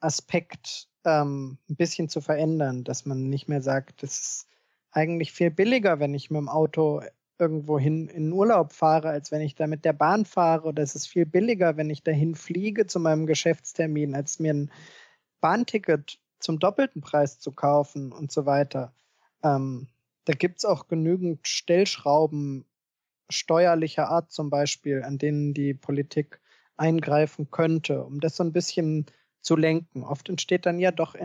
[0.00, 4.48] Aspekt ähm, ein bisschen zu verändern, dass man nicht mehr sagt, es ist
[4.90, 7.02] eigentlich viel billiger, wenn ich mit dem Auto
[7.38, 10.66] irgendwo hin in Urlaub fahre, als wenn ich da mit der Bahn fahre.
[10.66, 14.70] Oder es ist viel billiger, wenn ich dahin fliege zu meinem Geschäftstermin, als mir ein
[15.40, 18.94] Bahnticket zum doppelten Preis zu kaufen und so weiter.
[19.42, 19.88] Ähm,
[20.26, 22.66] da gibt es auch genügend Stellschrauben
[23.30, 26.40] steuerlicher Art zum Beispiel, an denen die Politik
[26.76, 29.06] eingreifen könnte, um das so ein bisschen
[29.40, 30.02] zu lenken.
[30.02, 31.16] Oft entsteht dann ja doch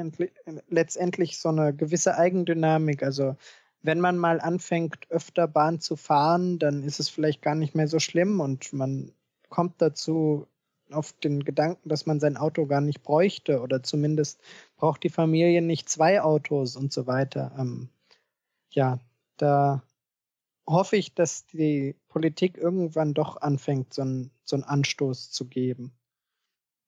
[0.69, 3.03] letztendlich so eine gewisse Eigendynamik.
[3.03, 3.35] Also
[3.81, 7.87] wenn man mal anfängt, öfter Bahn zu fahren, dann ist es vielleicht gar nicht mehr
[7.87, 9.11] so schlimm und man
[9.49, 10.47] kommt dazu
[10.91, 14.39] auf den Gedanken, dass man sein Auto gar nicht bräuchte oder zumindest
[14.77, 17.51] braucht die Familie nicht zwei Autos und so weiter.
[18.71, 18.99] Ja,
[19.37, 19.83] da
[20.67, 25.93] hoffe ich, dass die Politik irgendwann doch anfängt, so einen, so einen Anstoß zu geben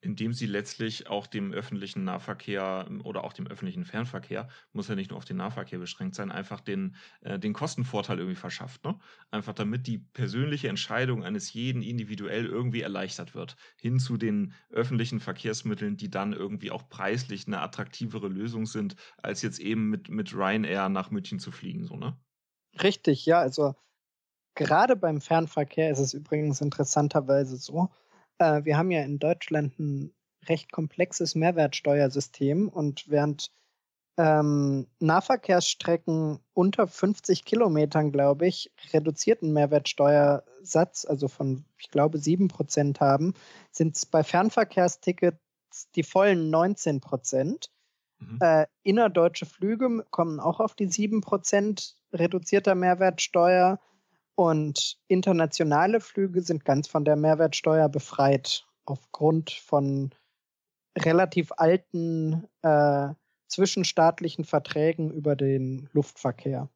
[0.03, 4.95] indem sie letztlich auch dem öffentlichen Nahverkehr ähm, oder auch dem öffentlichen Fernverkehr, muss ja
[4.95, 8.83] nicht nur auf den Nahverkehr beschränkt sein, einfach den, äh, den Kostenvorteil irgendwie verschafft.
[8.83, 8.99] Ne?
[9.31, 15.19] Einfach damit die persönliche Entscheidung eines jeden individuell irgendwie erleichtert wird, hin zu den öffentlichen
[15.19, 20.33] Verkehrsmitteln, die dann irgendwie auch preislich eine attraktivere Lösung sind, als jetzt eben mit, mit
[20.33, 21.85] Ryanair nach München zu fliegen.
[21.85, 22.17] So, ne?
[22.81, 23.75] Richtig, ja, also
[24.55, 27.89] gerade beim Fernverkehr ist es übrigens interessanterweise so,
[28.37, 30.13] äh, wir haben ja in Deutschland ein
[30.47, 33.51] recht komplexes Mehrwertsteuersystem und während
[34.17, 42.99] ähm, Nahverkehrsstrecken unter 50 Kilometern, glaube ich, reduzierten Mehrwertsteuersatz, also von, ich glaube, 7 Prozent
[42.99, 43.33] haben,
[43.71, 45.39] sind es bei Fernverkehrstickets
[45.95, 47.71] die vollen 19 Prozent.
[48.19, 48.37] Mhm.
[48.39, 53.79] Äh, innerdeutsche Flüge kommen auch auf die 7 Prozent reduzierter Mehrwertsteuer.
[54.35, 60.13] Und internationale Flüge sind ganz von der Mehrwertsteuer befreit, aufgrund von
[60.97, 63.09] relativ alten äh,
[63.47, 66.69] zwischenstaatlichen Verträgen über den Luftverkehr.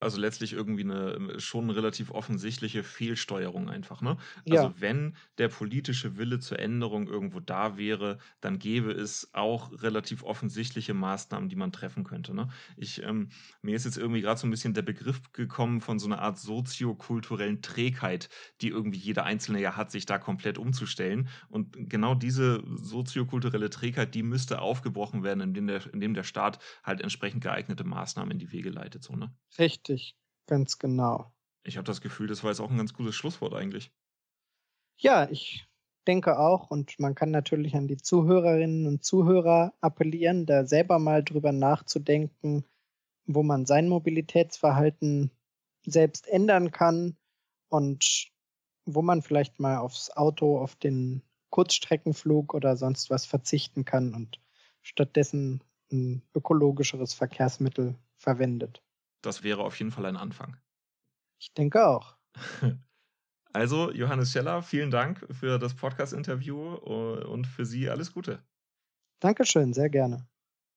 [0.00, 4.16] Also letztlich irgendwie eine schon relativ offensichtliche Fehlsteuerung einfach, ne?
[4.48, 4.74] Also ja.
[4.78, 10.94] wenn der politische Wille zur Änderung irgendwo da wäre, dann gäbe es auch relativ offensichtliche
[10.94, 12.34] Maßnahmen, die man treffen könnte.
[12.34, 12.48] Ne?
[12.76, 13.30] Ich, ähm,
[13.62, 16.38] mir ist jetzt irgendwie gerade so ein bisschen der Begriff gekommen von so einer Art
[16.38, 18.28] soziokulturellen Trägheit,
[18.60, 21.28] die irgendwie jeder Einzelne ja hat, sich da komplett umzustellen.
[21.48, 27.00] Und genau diese soziokulturelle Trägheit, die müsste aufgebrochen werden, indem der, indem der Staat halt
[27.00, 29.02] entsprechend geeignete Maßnahmen in die Wege leitet.
[29.02, 29.34] So, ne?
[29.58, 29.87] Richtig.
[29.88, 30.16] Richtig,
[30.46, 31.32] ganz genau.
[31.64, 33.90] Ich habe das Gefühl, das war jetzt auch ein ganz gutes Schlusswort eigentlich.
[34.98, 35.66] Ja, ich
[36.06, 36.70] denke auch.
[36.70, 42.64] Und man kann natürlich an die Zuhörerinnen und Zuhörer appellieren, da selber mal drüber nachzudenken,
[43.24, 45.30] wo man sein Mobilitätsverhalten
[45.86, 47.16] selbst ändern kann
[47.68, 48.30] und
[48.84, 54.38] wo man vielleicht mal aufs Auto, auf den Kurzstreckenflug oder sonst was verzichten kann und
[54.82, 58.82] stattdessen ein ökologischeres Verkehrsmittel verwendet
[59.22, 60.56] das wäre auf jeden Fall ein Anfang.
[61.40, 62.16] Ich denke auch.
[63.54, 68.44] Also, Johannes Scheller, vielen Dank für das Podcast-Interview äh, und für Sie alles Gute.
[69.20, 70.28] Dankeschön, sehr gerne.